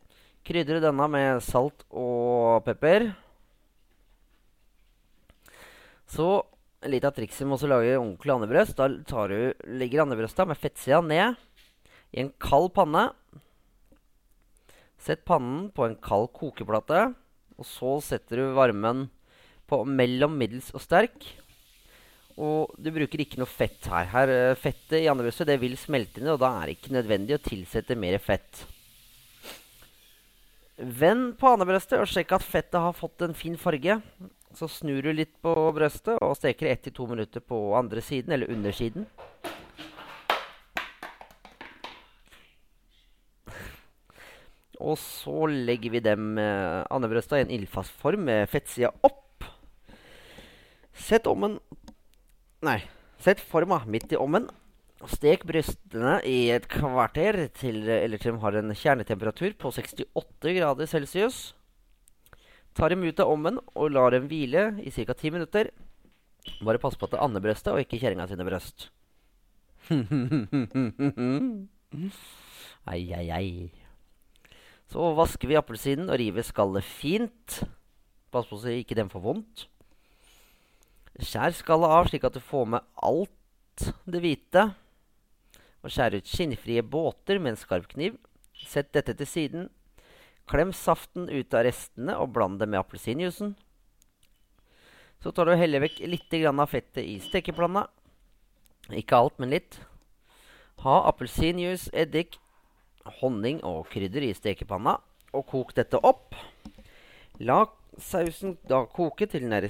[0.42, 3.12] Krydre denne med salt og pepper.
[6.10, 6.26] Så
[6.90, 8.82] litt av trikset med å lage ordentlig andebrøst.
[8.82, 9.38] Da du,
[9.70, 11.38] legger andebrøsta med fettsida ned
[12.10, 13.12] i en kald panne.
[14.98, 17.12] Sett pannen på en kald kokeplate.
[17.62, 19.12] Og så setter du varmen
[19.70, 21.22] på mellom middels og sterk.
[22.40, 24.08] Og du bruker ikke noe fett her.
[24.14, 27.36] her eh, fettet i andebrøstet det vil smelte ned, og da er det ikke nødvendig
[27.36, 28.64] å tilsette mer fett.
[30.80, 34.00] Vend på andebrøstet og sjekk at fettet har fått en fin farge.
[34.56, 39.06] Så snur du litt på brøstet og steker 1-2 minutter på andre siden, eller undersiden.
[44.80, 49.44] Og så legger vi dem eh, andebrøsta i en ildfast form med fettsida opp.
[50.96, 51.60] Sett ommen
[52.60, 52.80] Nei,
[53.24, 54.50] sett forma midt i ommen.
[55.08, 60.90] Stek brystene i et kvarter til, eller til de har en kjernetemperatur på 68 grader
[60.92, 61.54] celsius.
[62.76, 65.14] Tar dem ut av ommen og lar dem hvile i ca.
[65.16, 65.72] 10 minutter.
[66.60, 68.90] Bare pass på at det er andebrøstet og ikke kjerringa sine brøst.
[72.92, 73.72] ai, ai, ai.
[74.92, 77.64] Så vasker vi appelsinen og river skallet fint.
[78.34, 79.70] Pass på så ikke den får vondt.
[81.20, 84.70] Skjær skallet av slik at du får med alt det hvite.
[85.84, 88.16] Og skjær ut skinnfrie båter med en skarp kniv.
[88.56, 89.68] Sett dette til siden.
[90.50, 93.54] Klem saften ut av restene og bland det med appelsinjuicen.
[95.20, 97.84] Så tar du og heller vekk litt av fettet i stekepanna.
[98.96, 99.82] Ikke alt, men litt.
[100.86, 102.40] Ha appelsinjuice, eddik,
[103.20, 104.96] honning og krydder i stekepanna.
[105.36, 106.34] Og kok dette opp.
[107.44, 107.66] La
[108.04, 109.68] sausen da koke til den er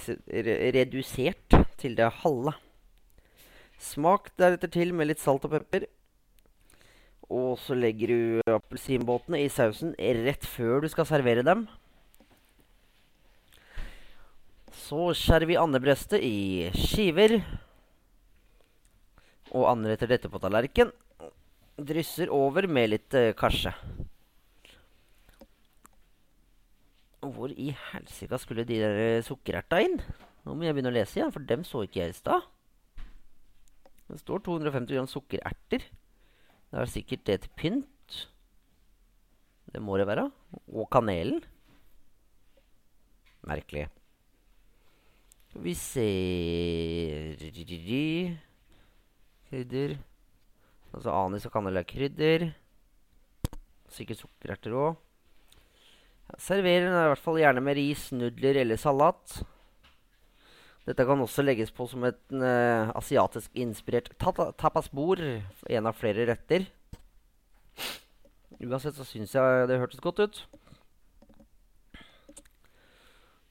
[0.75, 2.55] redusert til det halve.
[3.79, 5.85] Smak deretter til med litt salt og pepper.
[7.29, 11.67] Og så legger du appelsinbåtene i sausen rett før du skal servere dem.
[14.73, 17.37] Så skjærer vi andebrøstet i skiver.
[19.53, 20.91] Og anretter dette på tallerken.
[21.79, 23.71] Drysser over med litt eh, karse.
[27.19, 29.99] Hvor i helsika skulle de der eh, sukkererta inn?
[30.45, 32.47] Nå må jeg begynne å lese igjen, for dem så ikke jeg i stad.
[34.09, 35.83] Det står 250 gram sukkererter.
[36.69, 38.19] Det er sikkert det til pynt.
[39.69, 40.29] Det må det være.
[40.73, 41.43] Og kanelen.
[43.45, 43.87] Merkelig.
[45.59, 46.07] Vi se
[49.49, 49.97] Krydder.
[50.93, 52.49] Altså anis og kanel er krydder.
[53.89, 54.97] Sikkert sukkererter òg.
[56.29, 59.39] Ja, server den i hvert fall gjerne med ris, nudler eller salat.
[60.85, 65.21] Dette kan også legges på som et uh, asiatisk inspirert tapasbord.
[65.69, 66.69] En av flere retter.
[68.59, 70.39] Uansett så syns jeg det hørtes godt ut.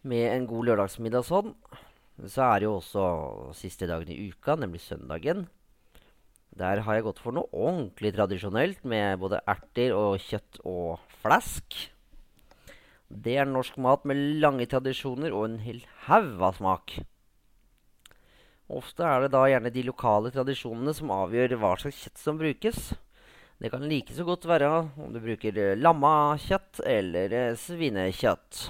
[0.09, 1.55] Med en god lørdagsmiddag sånn.
[2.27, 3.05] Så er det jo også
[3.55, 5.47] siste dagen i uka, nemlig søndagen.
[6.59, 11.79] Der har jeg gått for noe ordentlig tradisjonelt med både erter og kjøtt og flesk.
[13.09, 16.99] Det er norsk mat med lange tradisjoner og en hel haug av smak.
[18.69, 22.91] Ofte er det da gjerne de lokale tradisjonene som avgjør hva slags kjøtt som brukes.
[23.59, 24.69] Det kan like så godt være
[25.01, 28.61] om du bruker eh, lammekjøtt eller eh, svinekjøtt.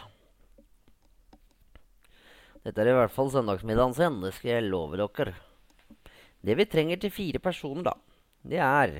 [2.63, 5.35] Dette er i hvert fall søndagsmiddagen sin, det skal jeg love dere.
[6.47, 7.97] Det vi trenger til fire personer, da,
[8.47, 8.95] det er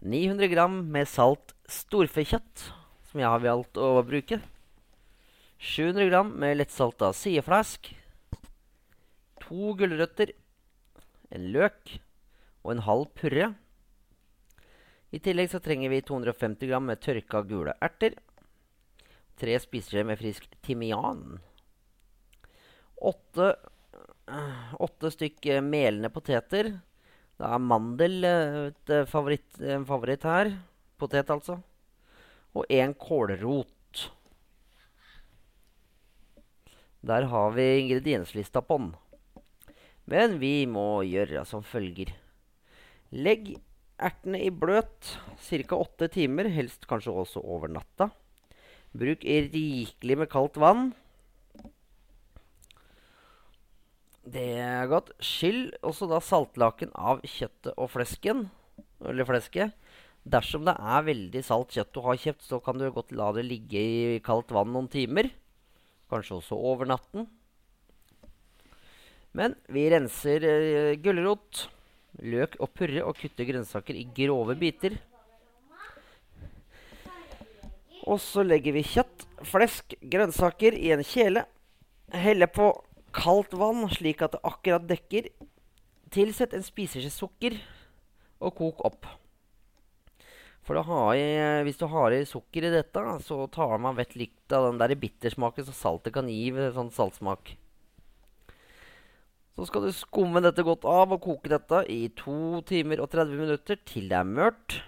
[0.00, 2.66] 900 gram med salt storfekjøtt,
[3.12, 4.40] som jeg har valgt å bruke.
[5.62, 7.92] 700 gram med lettsalta sieflesk.
[9.44, 10.32] To gulrøtter.
[11.30, 12.00] En løk.
[12.66, 13.52] Og en halv purre.
[15.14, 18.16] I tillegg så trenger vi 250 gram med tørka gule erter.
[19.38, 21.38] Tre spiseskjeer med frisk timian.
[22.98, 23.52] Åtte,
[24.30, 26.72] øh, åtte stykk eh, melende poteter.
[27.38, 28.58] Da er mandel eh,
[28.90, 30.56] eh, favoritt, en favoritt her.
[30.98, 31.60] Potet, altså.
[32.58, 33.70] Og én kålrot.
[37.02, 38.90] Der har vi ingredienslista på den.
[40.06, 42.12] Men vi må gjøre som følger.
[43.10, 43.56] Legg
[43.98, 45.76] ertene i bløt ca.
[45.78, 48.10] åtte timer, helst kanskje også over natta.
[48.94, 50.92] Bruk rikelig med kaldt vann.
[54.22, 55.10] Det er godt.
[55.18, 58.46] Skyll også da saltlaken av kjøttet og flesken.
[59.02, 59.74] Eller flesket.
[60.22, 63.48] Dersom det er veldig salt kjøtt du har kjøpt, så kan du godt la det
[63.48, 65.32] ligge i kaldt vann noen timer.
[66.12, 67.24] Kanskje også over natten.
[69.32, 71.70] Men vi renser eh, gulrot,
[72.20, 74.98] løk og purre og kutter grønnsaker i grove biter.
[78.02, 81.46] Og så legger vi kjøtt, flesk, grønnsaker i en kjele.
[82.12, 82.68] Helle på
[83.16, 85.30] kaldt vann slik at det akkurat dekker.
[86.12, 87.56] Tilsett en spiseskje sukker
[88.42, 89.08] og kok opp.
[90.62, 91.22] For i,
[91.66, 94.94] hvis du har i sukker i dette, så tar man vekk litt av den der
[94.94, 97.56] bittersmaken som saltet kan gi sånn saltsmak.
[99.52, 103.42] Så skal du skumme dette godt av og koke dette i 2 timer og 30
[103.42, 104.78] minutter til det er mørt.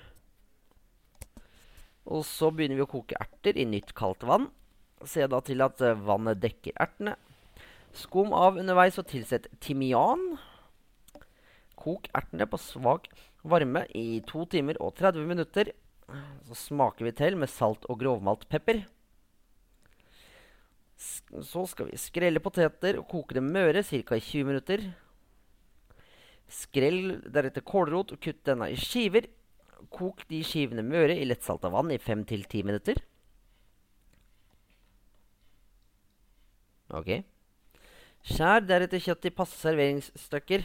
[2.09, 4.49] Og så begynner vi å koke erter i nytt kaldt vann.
[5.05, 7.19] Se da til at eh, vannet dekker ertene.
[7.95, 10.39] Skum av underveis og tilsett timian.
[11.81, 13.11] Kok ertene på svak
[13.45, 15.71] varme i 2 timer og 30 minutter.
[16.49, 18.85] Så smaker vi til med salt og grovmalt pepper.
[20.97, 24.17] Så skal vi skrelle poteter og koke dem møre ca.
[24.17, 24.85] i 20 minutter.
[26.49, 29.27] Skrell deretter kålrot og kutt denne i skiver.
[29.93, 33.01] Kok de skivene møre i lettsalta vann i 5-10 minutter.
[36.95, 37.11] Ok.
[38.25, 40.65] Skjær deretter kjøtt i passe serveringsstykker.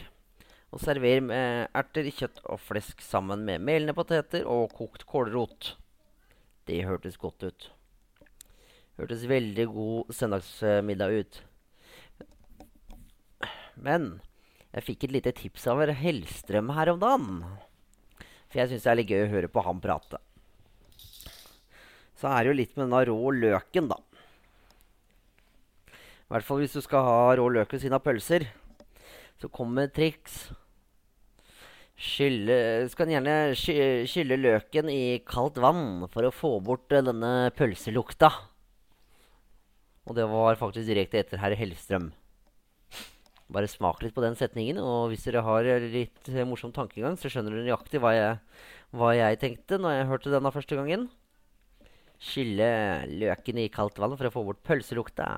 [0.70, 5.74] Og server med erter, kjøtt og flesk sammen med melende poteter og kokt kålrot.
[6.70, 7.70] Det hørtes godt ut.
[9.00, 11.40] Hørtes veldig god søndagsmiddag ut.
[13.80, 14.20] Men
[14.70, 17.42] jeg fikk et lite tips av Hellstrøm her om dagen.
[18.50, 20.20] For jeg syns det er litt gøy å høre på han prate.
[22.20, 23.98] Så er det jo litt med denne rå løken, da.
[25.90, 28.46] I hvert fall hvis du skal ha rå løk ved siden av pølser.
[29.40, 30.50] Så kommer med triks.
[32.00, 33.74] Skylle, skal gjerne sky,
[34.08, 38.30] skylle løken i kaldt vann for å få bort eh, denne pølselukta.
[40.08, 42.08] Og det var faktisk direkte etter herr Hellstrøm.
[43.52, 47.28] Bare smak litt på den setningen, og hvis dere har litt eh, morsom tankegang, så
[47.32, 48.38] skjønner dere nøyaktig hva jeg,
[48.96, 51.06] hva jeg tenkte når jeg hørte denne første gangen.
[52.20, 52.72] Skylle
[53.12, 55.28] løken i kaldt vann for å få bort pølselukta.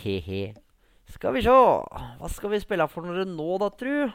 [0.00, 0.54] He-he.
[1.10, 1.60] Skal vi sjå.
[2.20, 4.10] Hva skal vi spille for noe nå, da, tru?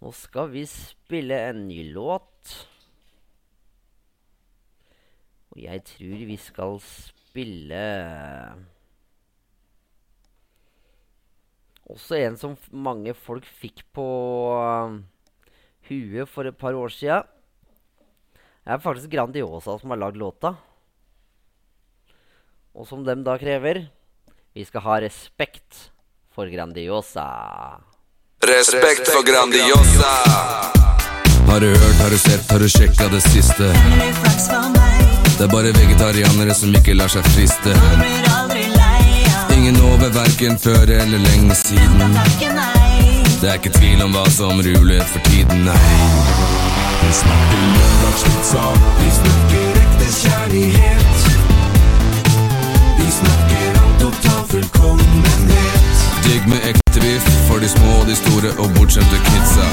[0.00, 2.54] Nå skal vi spille en ny låt.
[5.52, 7.80] Og jeg tror vi skal spille
[11.90, 14.06] Også en som mange folk fikk på
[14.54, 14.94] uh,
[15.90, 17.20] huet for et par år sia.
[18.62, 20.54] Det er faktisk Grandiosa som har lagd låta.
[22.74, 23.86] Og som dem da krever
[24.54, 25.90] Vi skal ha respekt
[26.34, 27.26] for Grandiosa.
[28.46, 30.12] Respekt for Grandiosa.
[31.50, 33.70] Har du hørt, har du sett, har du sjekka det siste?
[35.38, 37.74] Det er bare vegetarianere som ikke lar seg friste.
[39.56, 42.16] Ingen over verken før eller lenge siden.
[43.40, 45.98] Det er ikke tvil om hva som ruler for tiden, nei.
[47.02, 48.64] Vi snakker lørdagspizza,
[49.02, 51.39] vi snakker ekte kjærlighet.
[53.00, 55.96] Vi snakker om total fullkommenhet.
[56.24, 59.66] Digg med ekte biff for de små og de store og bortskjemte kidsa.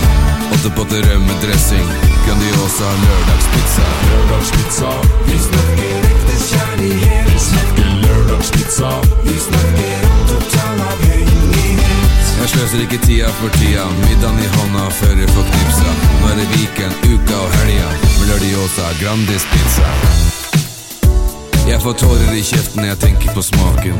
[0.55, 1.87] Åtte potter rømmedressing,
[2.25, 3.87] Grandiosa lørdagspizza.
[4.09, 4.91] Lørdagspizza,
[5.27, 7.33] vi snakker ekte kjærlighet.
[7.33, 8.91] Vi snakker lørdagspizza,
[9.25, 12.33] vi snakker om total avhengighet.
[12.39, 15.91] Jeg sløser ikke tida for tida, middagen i hånda før jeg får knipsa.
[16.21, 20.26] Nå er det weekend, uka og helga, med Lørdiosa Grandis pizza.
[21.67, 23.97] Jeg får tårer i kjeften når jeg tenker på smaken.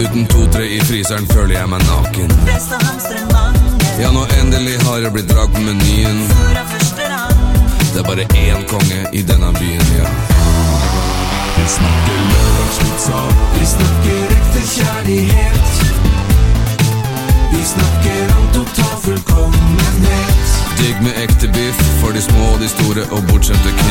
[0.00, 2.32] Uten to-tre i fryseren føler jeg meg naken.
[4.02, 6.18] Ja, nå endelig har jeg blitt drag på menyen.
[7.94, 10.10] Det er bare én konge i denne byen, ja.
[11.54, 13.22] Vi snakker lørdagspizza,
[13.54, 15.66] vi snakker ekte kjærlighet.
[17.54, 20.58] Vi snakker om total fullkommenhet.
[20.82, 23.83] Digg med ekte biff for de små og de store og bortskjemte kidsa.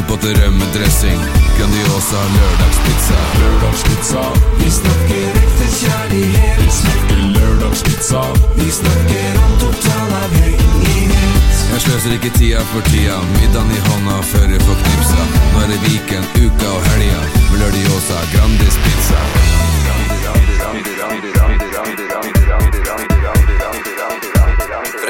[0.00, 1.20] Åtte potter rømmedressing,
[1.58, 3.18] Grandiosa lørdagspizza.
[3.40, 4.22] Lørdagspizza,
[4.58, 6.60] vi snakker ekte kjærlighet.
[6.60, 8.22] Vi snakker lørdagspizza,
[8.54, 11.52] vi snakker om total avhengighet.
[11.72, 15.20] Jeg sløser ikke tida for tida, middagen i hånda før jeg får knipsa.
[15.52, 17.20] Nå er det weekend, uka og helga,
[17.50, 19.20] med Lørdiosa Grandis pizza.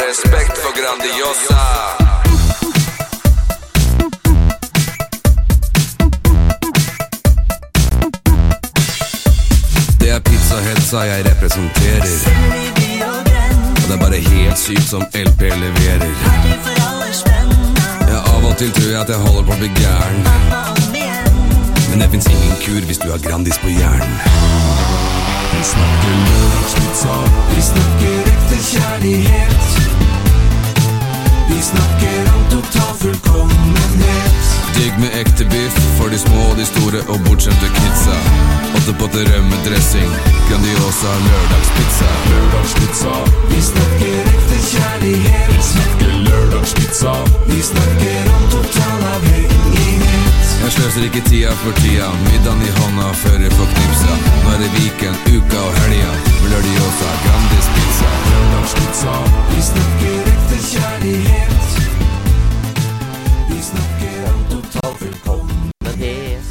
[0.02, 1.99] Respekt for Grandiosa.
[10.90, 12.06] Pizzahetsa jeg representerer.
[13.76, 16.14] Og det er bare helt sykt som LP leverer.
[18.10, 20.18] Ja, av og til tror jeg at jeg holder på å bli gæren.
[21.90, 24.18] Men det fins ingen kur hvis du har Grandis på hjernen.
[25.52, 27.20] Vi snakker lørdagspizza,
[27.54, 30.19] vi snakker ekte kjærlighet.
[31.50, 34.42] Vi snakker om total fullkommenhet.
[34.76, 38.16] Digg med ekte biff for de små og de store og bortskjemte kidsa.
[38.78, 40.10] Åtte potter rømmedressing,
[40.48, 42.10] Grandiosa lørdagspizza.
[42.30, 43.14] Lørdagspizza,
[43.50, 45.54] vi snakker ekte kjærlighet.
[45.56, 47.14] Vi snakker lørdagspizza,
[47.46, 49.89] vi snakker om total avhengighet.
[50.60, 54.16] Jeg sløser ikke tida for tida, middagen i hånda før jeg får knipsa.
[54.42, 56.10] Nå er det weekend, uka og helga,
[56.50, 58.10] Lørdiosa Grandis pizza.
[58.28, 59.14] Lørdagspizza,
[59.52, 61.70] vi snakker ekte kjærlighet.
[63.48, 65.70] Vi snakker om total fullkommenhet.
[65.86, 66.50] Men het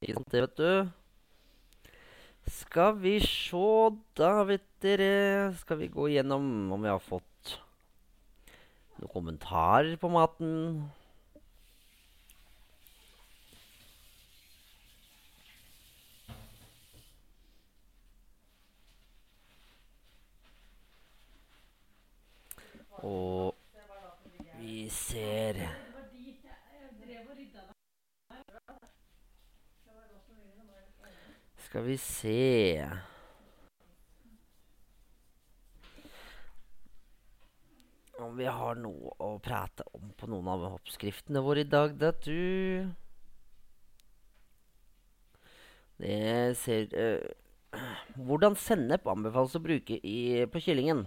[0.00, 0.72] Ikke sant det, vet du.
[2.60, 3.70] Skal vi sjå,
[4.14, 7.56] da, vet dere Skal vi gå igjennom om vi har fått
[9.00, 10.54] noen kommentarer på maten.
[23.04, 23.54] Og
[24.56, 25.60] vi ser
[31.66, 32.88] Skal vi se
[38.22, 42.12] om vi har noe å prate om på noen av oppskriftene våre i dag, da,
[42.24, 42.88] du.
[46.00, 47.26] Det ser øh.
[48.16, 51.04] Hvordan sennep anbefales å bruke i, på kyllingen?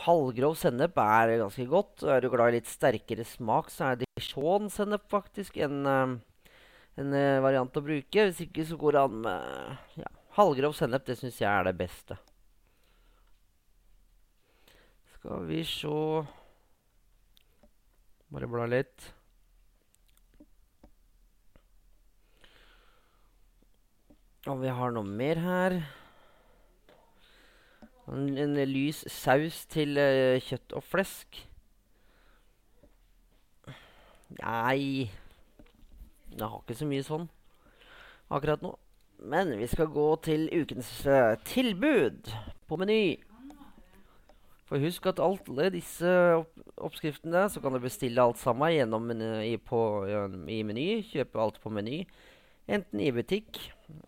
[0.00, 2.04] Halvgrov sennep er ganske godt.
[2.08, 6.54] Er du glad i litt sterkere smak, så er dijon-sennep faktisk en, eh,
[7.02, 8.26] en eh, variant å bruke.
[8.30, 11.04] Hvis ikke så går det an med ja, halvgrov sennep.
[11.04, 12.16] Det syns jeg er det beste.
[15.18, 16.26] Skal vi sjå
[18.30, 19.08] Bare bla litt.
[24.46, 25.74] Og vi har noe mer her.
[28.10, 31.40] En, en lys saus til uh, kjøtt og flesk.
[34.30, 35.10] Nei
[36.30, 37.26] Jeg har ikke så mye sånn
[38.30, 38.76] akkurat nå.
[39.20, 42.30] Men vi skal gå til ukens uh, tilbud
[42.70, 43.18] på Meny.
[44.70, 49.56] For husk at alle disse opp oppskriftene så kan du bestille alt sammen gjennom meny,
[49.66, 49.80] på,
[50.48, 50.86] i Meny.
[51.10, 52.04] Kjøpe alt på Meny.
[52.70, 53.58] Enten i butikk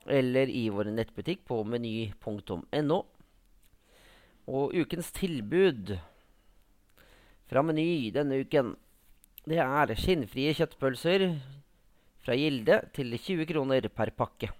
[0.07, 3.01] eller i vår nettbutikk på meny.no.
[4.51, 5.95] Og ukens tilbud
[7.51, 8.75] fra Meny denne uken,
[9.47, 11.29] det er skinnfrie kjøttpølser
[12.23, 14.51] fra Gilde til 20 kroner per pakke.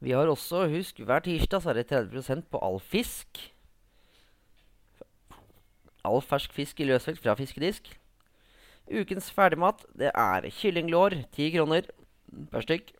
[0.00, 3.40] Vi har også, husk, hver tirsdag så er det 30% på all fisk.
[6.06, 7.90] All fersk fisk i løsvekt fra fiskedisk.
[8.88, 11.90] Ukens ferdigmat det er kyllinglår, 10 kroner
[12.52, 12.92] per stykk.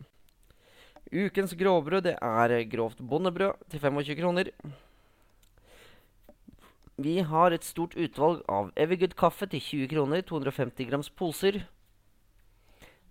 [1.08, 4.50] Ukens grovbrød det er grovt bondebrød til 25 kroner.
[6.98, 11.62] Vi har et stort utvalg av Evergood kaffe til 20 kroner, 250 grams poser.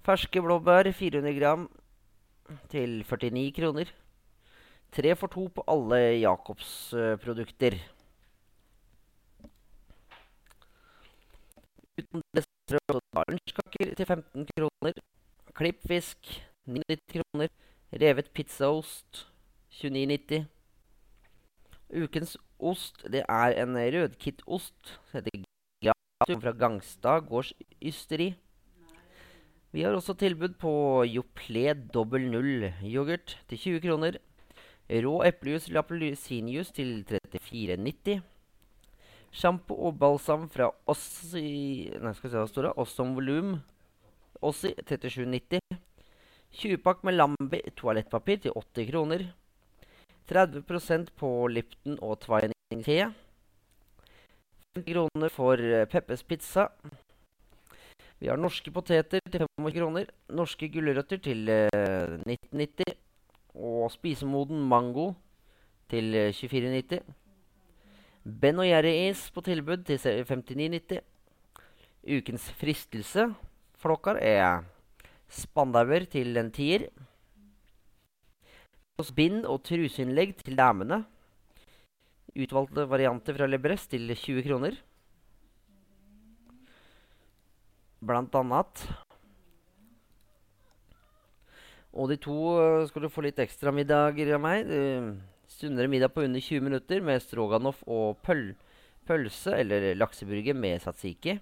[0.06, 1.70] Ferske blåbær 400 gram
[2.70, 3.93] til 49 kroner.
[4.91, 7.80] Tre for to på alle Jacobs eh, produkter.
[11.98, 15.02] Uten dessert og lunsjkaker til 15 kroner.
[15.58, 16.36] Klippfisk
[16.68, 17.50] 90 kroner.
[17.93, 19.27] Revet pizzaost
[19.79, 20.43] 29,90.
[21.95, 25.45] Ukens ost det er en rødkittost heter
[25.79, 28.33] Glatum fra Gangstad gårds ysteri.
[29.71, 34.19] Vi har også tilbud på Joplé dobbel null yoghurt til 20 kroner.
[34.89, 38.19] Rå eplejus eller appelsinjuice til 34,90.
[39.31, 42.77] Sjampo og balsam fra Ossi Nei, skal vi se hva står det.
[42.83, 43.59] Ossom volum.
[44.41, 45.86] Ossi 37,90.
[46.56, 49.26] 20-pakk med Lambi toalettpapir til 80 kroner.
[50.28, 52.98] 30% på Lipton og Twining te.
[54.78, 56.68] 50 kroner for eh, Peppes pizza.
[58.20, 60.10] Vi har norske poteter til 25 kroner.
[60.30, 62.98] Norske gulrøtter til eh, 1990.
[63.56, 65.14] Og spisemoden mango
[65.89, 67.04] til eh, 24,90.
[68.28, 71.00] Ben og Jerry-is på tilbud til 59,90.
[72.08, 73.30] Ukens fristelse
[73.80, 74.64] flokkar er
[75.30, 76.88] spandauer til en tier.
[79.17, 81.03] Bind og truseinnlegg til damene.
[82.38, 84.78] Utvalgte varianter fra Lebrest til 20 kroner.
[88.01, 88.86] Blant annet.
[91.97, 94.69] Og de to øh, skal du få litt ekstra middager av meg.
[95.49, 98.51] Sunnere middag på under 20 minutter med stroganoff og pøl
[99.07, 101.38] pølse eller lakseburger med satsiki.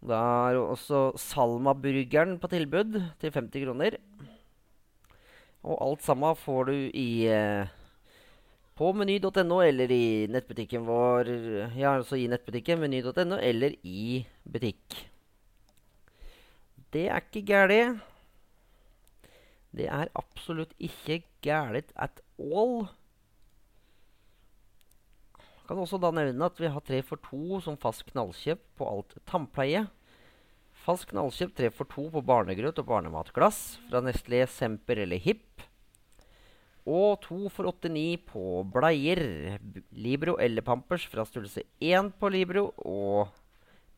[0.00, 3.98] Da er også Salma-burgeren på tilbud til 50 kroner.
[5.60, 7.68] Og alt sammen får du i eh,
[8.80, 11.28] på meny.no eller i nettbutikken vår
[11.76, 15.02] Ja, altså i nettbutikken meny.no eller i butikk.
[16.90, 17.82] Det er ikke gæli.
[19.76, 22.88] Det er absolutt ikke gæli at all.
[25.70, 29.12] Kan også da nevne at vi har tre for to som fast knallkjøp på alt
[29.30, 29.84] tannpleie.
[30.82, 35.62] Fast knallkjøp tre for to på barnegrøt og barnematglass fra Nestlé, Semper eller Hipp.
[36.90, 38.42] Og to for 89 på
[38.74, 39.22] bleier,
[39.94, 43.30] Libro eller Pampers fra størrelse 1 på Libro og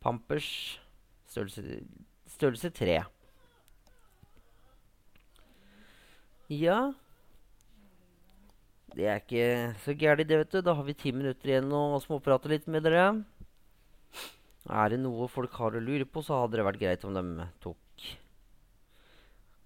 [0.05, 0.77] Pampers
[1.25, 1.81] størrelse,
[2.37, 3.01] størrelse 3.
[6.53, 6.83] Ja
[8.93, 9.45] Det er ikke
[9.81, 10.59] så gærent, det, vet du.
[10.61, 13.07] Da har vi ti minutter igjen å småprate litt med dere.
[14.69, 17.47] Er det noe folk har å lure på, så hadde det vært greit om de
[17.63, 17.79] tok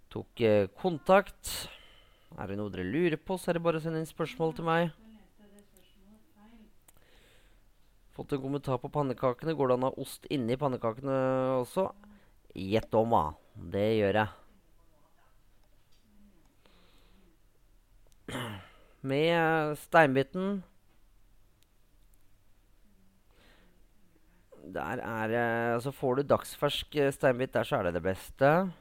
[0.07, 1.67] Tok eh, kontakt.
[2.39, 4.65] Er det noe dere lurer på, så er det bare å sende inn spørsmål til
[4.67, 4.93] meg.
[8.15, 9.53] Fått en kommentar på pannekakene.
[9.53, 11.17] Går det an å ha ost inni pannekakene
[11.59, 11.89] også?
[12.57, 13.25] Gjett om, da.
[13.75, 14.46] Det gjør jeg.
[19.01, 20.63] Med steinbiten.
[24.67, 25.37] Der er
[25.75, 28.71] Altså, får du dagsfersk eh, steinbit der, så er det det beste.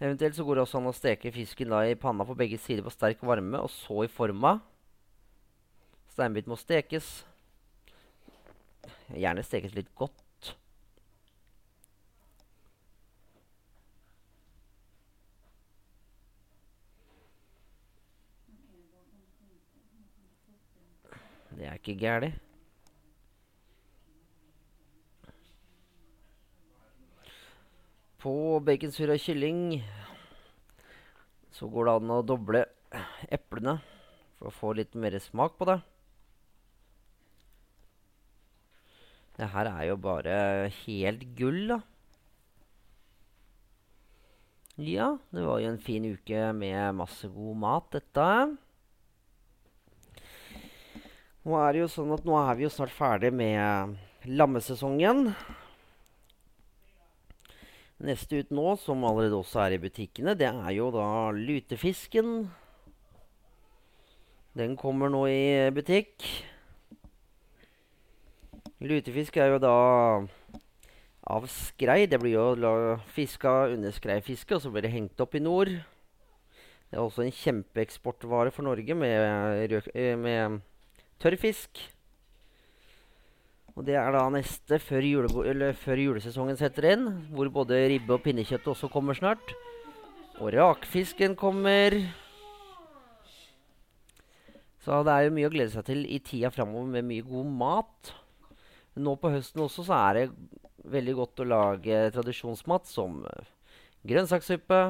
[0.00, 2.84] Eventuelt så går det også an å steke fisken da i panna på begge sider
[2.84, 4.58] på sterk varme, og så i forma.
[6.08, 7.10] Steinbit må stekes.
[9.12, 10.29] Gjerne stekes litt godt.
[21.56, 22.38] Det er ikke gærent.
[28.20, 29.80] På baconsura kylling
[31.56, 32.60] så går det an å doble
[33.32, 33.78] eplene
[34.36, 35.78] for å få litt mer smak på det.
[39.38, 40.34] Det her er jo bare
[40.82, 41.80] helt gull, da.
[44.80, 48.26] Ja, det var jo en fin uke med masse god mat, dette.
[51.40, 53.96] Nå er det jo sånn at nå er vi jo snart ferdig med
[54.28, 55.30] lammesesongen.
[58.04, 62.50] Neste ut nå, som allerede også er i butikkene, det er jo da lutefisken.
[64.56, 66.28] Den kommer nå i butikk.
[68.84, 69.76] Lutefisk er jo da
[71.24, 72.02] av skrei.
[72.04, 75.72] Det blir jo fiska under skreifiske, og så blir det hengt opp i nord.
[76.90, 80.60] Det er også en kjempeeksportvare for Norge med, eh, med
[81.20, 81.80] tørrfisk.
[83.76, 85.06] Og det er da neste før,
[85.46, 89.54] eller før julesesongen setter inn, hvor både ribbe og pinnekjøtt også kommer snart.
[90.40, 91.96] Og rakfisken kommer.
[94.80, 97.52] Så det er jo mye å glede seg til i tida framover med mye god
[97.62, 98.12] mat.
[99.00, 100.26] Nå på høsten også så er det
[100.90, 103.20] veldig godt å lage tradisjonsmat som
[104.08, 104.80] grønnsakssuppe,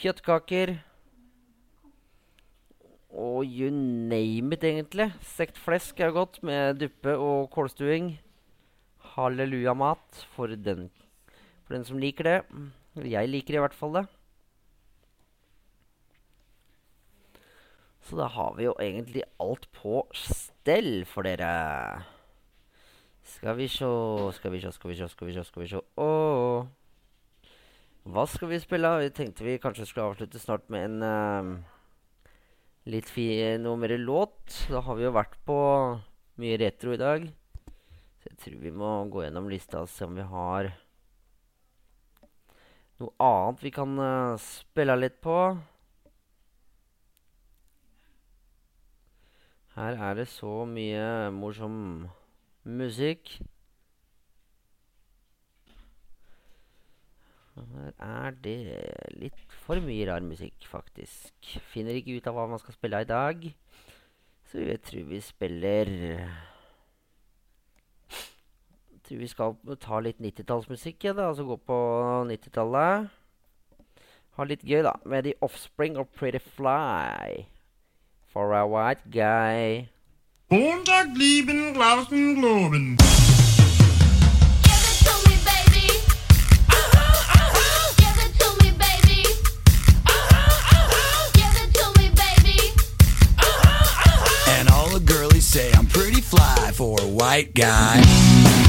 [0.00, 0.76] kjøttkaker
[3.10, 5.10] og you name it, egentlig.
[5.26, 8.14] Stekt flesk er godt med duppe og kålstuing.
[9.16, 10.90] Halleluja-mat for den,
[11.66, 12.38] for den som liker det.
[13.10, 14.06] Jeg liker i hvert fall det.
[18.06, 22.02] Så da har vi jo egentlig alt på stell for dere.
[23.22, 23.90] Skal vi sjå,
[24.34, 25.82] skal vi sjå, skal vi sjå, skal vi sjå, skal vi sjå.
[28.10, 28.90] Hva skal vi spille?
[29.04, 31.52] Jeg tenkte vi kanskje skulle avslutte snart med en eh,
[32.88, 33.10] litt
[33.60, 34.66] noe mer låt.
[34.70, 35.58] Da har vi jo vært på
[36.40, 37.26] mye retro i dag.
[38.20, 40.70] Så jeg tror vi må gå gjennom lista og se om vi har
[43.00, 45.36] noe annet vi kan uh, spille litt på.
[49.76, 51.78] Her er det så mye morsom
[52.68, 53.38] musikk.
[57.74, 58.58] Her er det
[59.20, 61.32] litt for mye rar musikk, faktisk.
[61.72, 63.46] Finner ikke ut av hva man skal spille av i dag.
[64.50, 65.86] Så jeg tror vi spiller
[68.90, 71.28] Jeg tror vi skal ta litt 90-tallsmusikk, ja, da.
[71.30, 71.78] Altså gå på
[72.30, 73.10] 90-tallet.
[74.38, 77.46] Ha litt gøy, da, med The Offspring og Pretty Fly.
[78.30, 79.88] For a white guy.
[80.50, 83.39] Montag lieben Glauben globen.
[96.72, 98.59] For a white guy.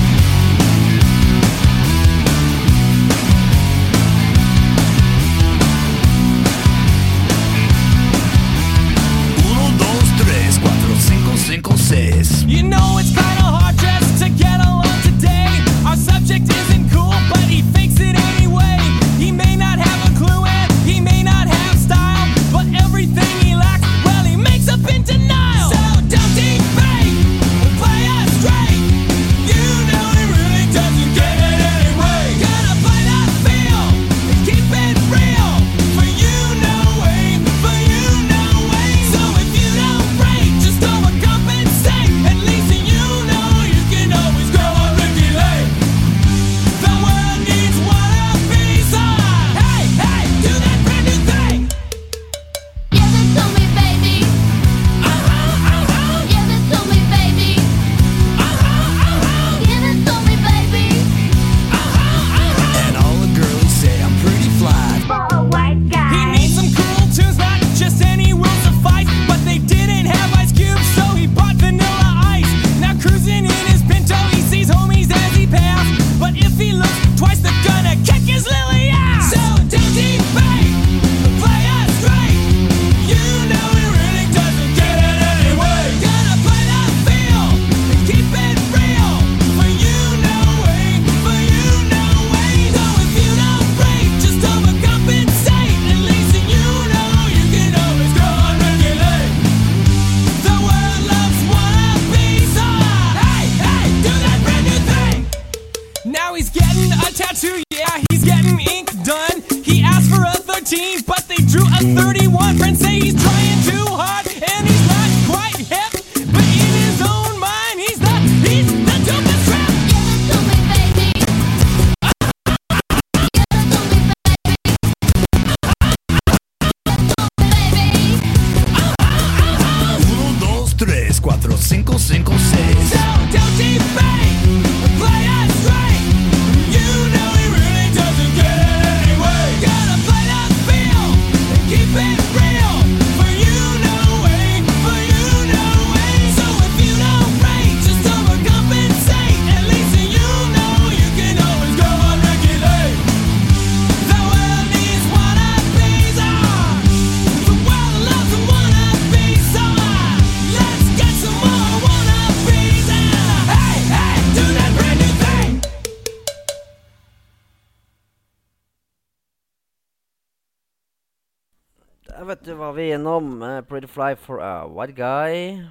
[172.72, 173.42] Vet vi gjennom.
[173.42, 175.68] Uh, Pretty Fly for a White Guy.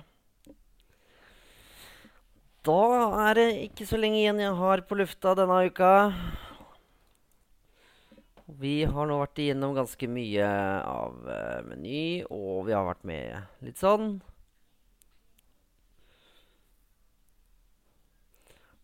[2.61, 2.80] Da
[3.24, 6.11] er det ikke så lenge igjen jeg har på lufta denne uka.
[8.61, 10.51] Vi har nå vært igjennom ganske mye
[10.84, 14.18] av uh, Meny, og vi har vært med litt sånn.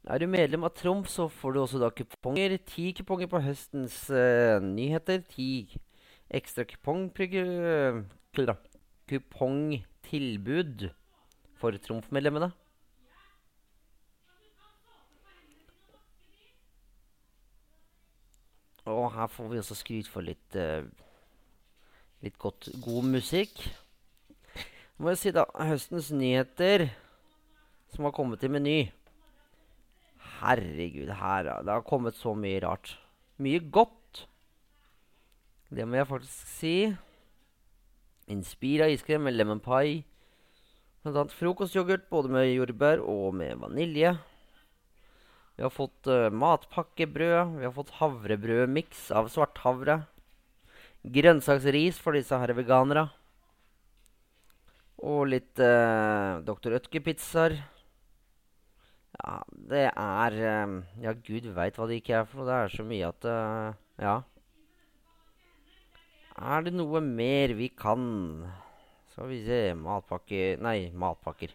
[0.09, 2.57] Er du medlem av Trumf, så får du også da kuponger.
[2.65, 5.21] Ti kuponger på høstens uh, nyheter.
[5.37, 5.51] Ti
[6.31, 6.67] ekstra
[8.47, 8.57] da.
[9.09, 10.89] kupongtilbud
[11.57, 12.51] for Trumf-medlemmene.
[18.87, 20.87] Og her får vi også skryt for litt uh,
[22.23, 23.59] litt godt, god musikk.
[24.97, 26.87] Må jeg si da, høstens nyheter
[27.93, 28.79] som har kommet i Meny.
[30.39, 32.95] Herregud, her, det har kommet så mye rart.
[33.43, 33.96] Mye godt.
[35.69, 36.77] Det må jeg faktisk si.
[38.31, 40.05] Inspira iskrem med lemon pie.
[41.03, 44.17] Blant annet frokostyoghurt både med jordbær og med vanilje.
[45.57, 47.57] Vi har fått uh, matpakkebrød.
[47.61, 50.01] Vi har fått havrebrødmiks av svarthavre.
[51.07, 53.07] Grønnsaksris for disse her veganere.
[55.07, 56.77] Og litt uh, Dr.
[56.81, 57.57] Ødke-pizzaer.
[59.17, 59.37] Ja,
[59.71, 62.51] det er uh, Ja, gud veit hva det ikke er for noe.
[62.51, 64.17] Det er så mye at eh, Ja.
[66.37, 68.03] Er det noe mer vi kan?
[69.09, 71.55] Skal vi se Matpakker Nei, matpakker.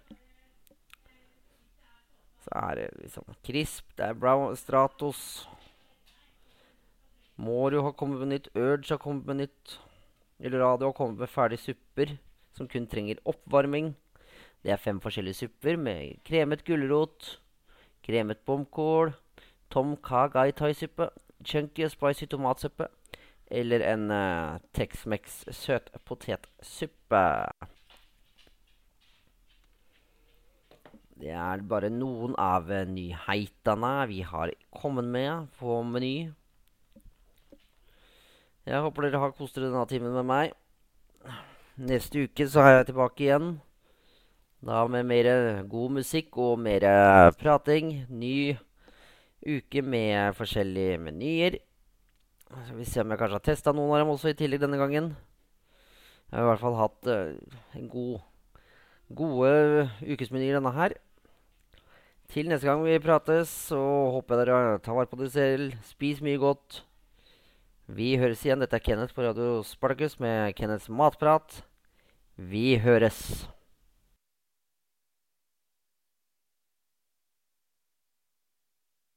[2.41, 5.45] Så er det liksom Crisp, det er Brown Stratos.
[7.37, 8.49] Morio har kommet med nytt.
[8.57, 9.77] Urge har kommet med nytt.
[10.41, 12.15] Radio har kommet med ferdige supper
[12.57, 13.93] som kun trenger oppvarming.
[14.65, 17.37] Det er fem forskjellige supper med kremet gulrot,
[18.01, 19.13] kremet bomkål,
[19.69, 21.11] tom ka gai thai-suppe,
[21.45, 22.89] chunky og spicy tomatsuppe
[23.51, 27.23] eller en uh, Tex-Mex søtpotetsuppe.
[31.21, 36.31] Det er bare noen av eh, nyheitene vi har kommet med på Meny.
[38.65, 40.55] Jeg håper dere har kost dere denne timen med meg.
[41.77, 43.53] Neste uke så er jeg tilbake igjen.
[44.65, 45.29] Da med mer
[45.69, 46.87] god musikk og mer
[47.37, 47.93] prating.
[48.09, 48.57] Ny
[49.45, 51.61] uke med forskjellige menyer.
[52.51, 54.79] Skal vi se om jeg kanskje har testa noen av dem også i tillegg denne
[54.79, 55.13] gangen.
[56.27, 58.57] Jeg har i hvert fall hatt uh, god,
[59.15, 59.51] gode
[60.03, 60.97] ukesmenyer denne her.
[62.31, 63.79] Til neste gang vi prates, så
[64.15, 65.79] håper jeg dere tar vare på dere selv.
[65.87, 66.81] Spis mye godt.
[67.91, 68.63] Vi høres igjen.
[68.63, 71.61] Dette er Kenneth på Radio Spartacus med Kenneths matprat.
[72.35, 73.47] Vi høres.